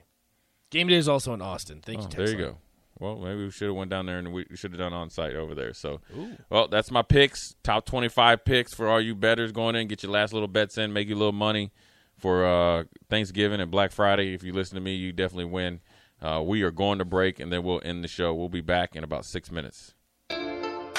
Game 0.70 0.88
day 0.88 0.96
is 0.96 1.08
also 1.10 1.34
in 1.34 1.42
Austin. 1.42 1.82
Thank 1.84 2.00
Oh, 2.00 2.04
you. 2.04 2.10
there 2.10 2.30
you 2.30 2.38
go. 2.38 2.58
Well, 3.00 3.16
maybe 3.18 3.46
we 3.46 3.52
should 3.52 3.68
have 3.70 3.76
went 3.78 3.90
down 3.90 4.06
there 4.08 4.20
and 4.20 4.34
we 4.34 4.46
should 4.56 4.72
have 4.72 4.80
done 4.80 4.92
on 4.94 5.10
site 5.10 5.34
over 5.36 5.56
there. 5.56 5.74
So, 5.74 6.02
well, 6.50 6.68
that's 6.68 6.92
my 6.92 7.02
picks. 7.02 7.56
Top 7.64 7.86
twenty-five 7.86 8.44
picks 8.44 8.74
for 8.74 8.90
all 8.90 9.00
you 9.00 9.16
betters 9.16 9.52
going 9.54 9.76
in. 9.76 9.88
Get 9.88 10.04
your 10.04 10.12
last 10.12 10.34
little 10.34 10.50
bets 10.50 10.78
in. 10.78 10.92
Make 10.92 11.08
you 11.08 11.16
a 11.16 11.18
little 11.18 11.32
money 11.32 11.72
for 12.18 12.46
uh, 12.46 12.84
Thanksgiving 13.10 13.62
and 13.62 13.72
Black 13.72 13.94
Friday. 13.94 14.34
If 14.34 14.44
you 14.44 14.52
listen 14.52 14.76
to 14.76 14.82
me, 14.82 14.96
you 14.96 15.14
definitely 15.14 15.46
win. 15.46 15.80
Uh, 16.22 16.44
we 16.46 16.62
are 16.64 16.72
going 16.72 17.00
to 17.00 17.06
break 17.06 17.40
and 17.40 17.50
then 17.54 17.64
we'll 17.64 17.82
end 17.86 18.04
the 18.04 18.10
show. 18.10 18.34
We'll 18.34 18.50
be 18.50 18.60
back 18.60 18.98
in 18.98 19.06
about 19.06 19.24
six 19.24 19.50
minutes. 19.50 19.94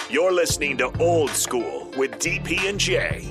You're 0.08 0.32
listening 0.32 0.78
to 0.78 0.90
Old 0.98 1.28
School 1.30 1.90
with 1.98 2.12
DP 2.12 2.68
and 2.68 2.80
J. 2.80 3.30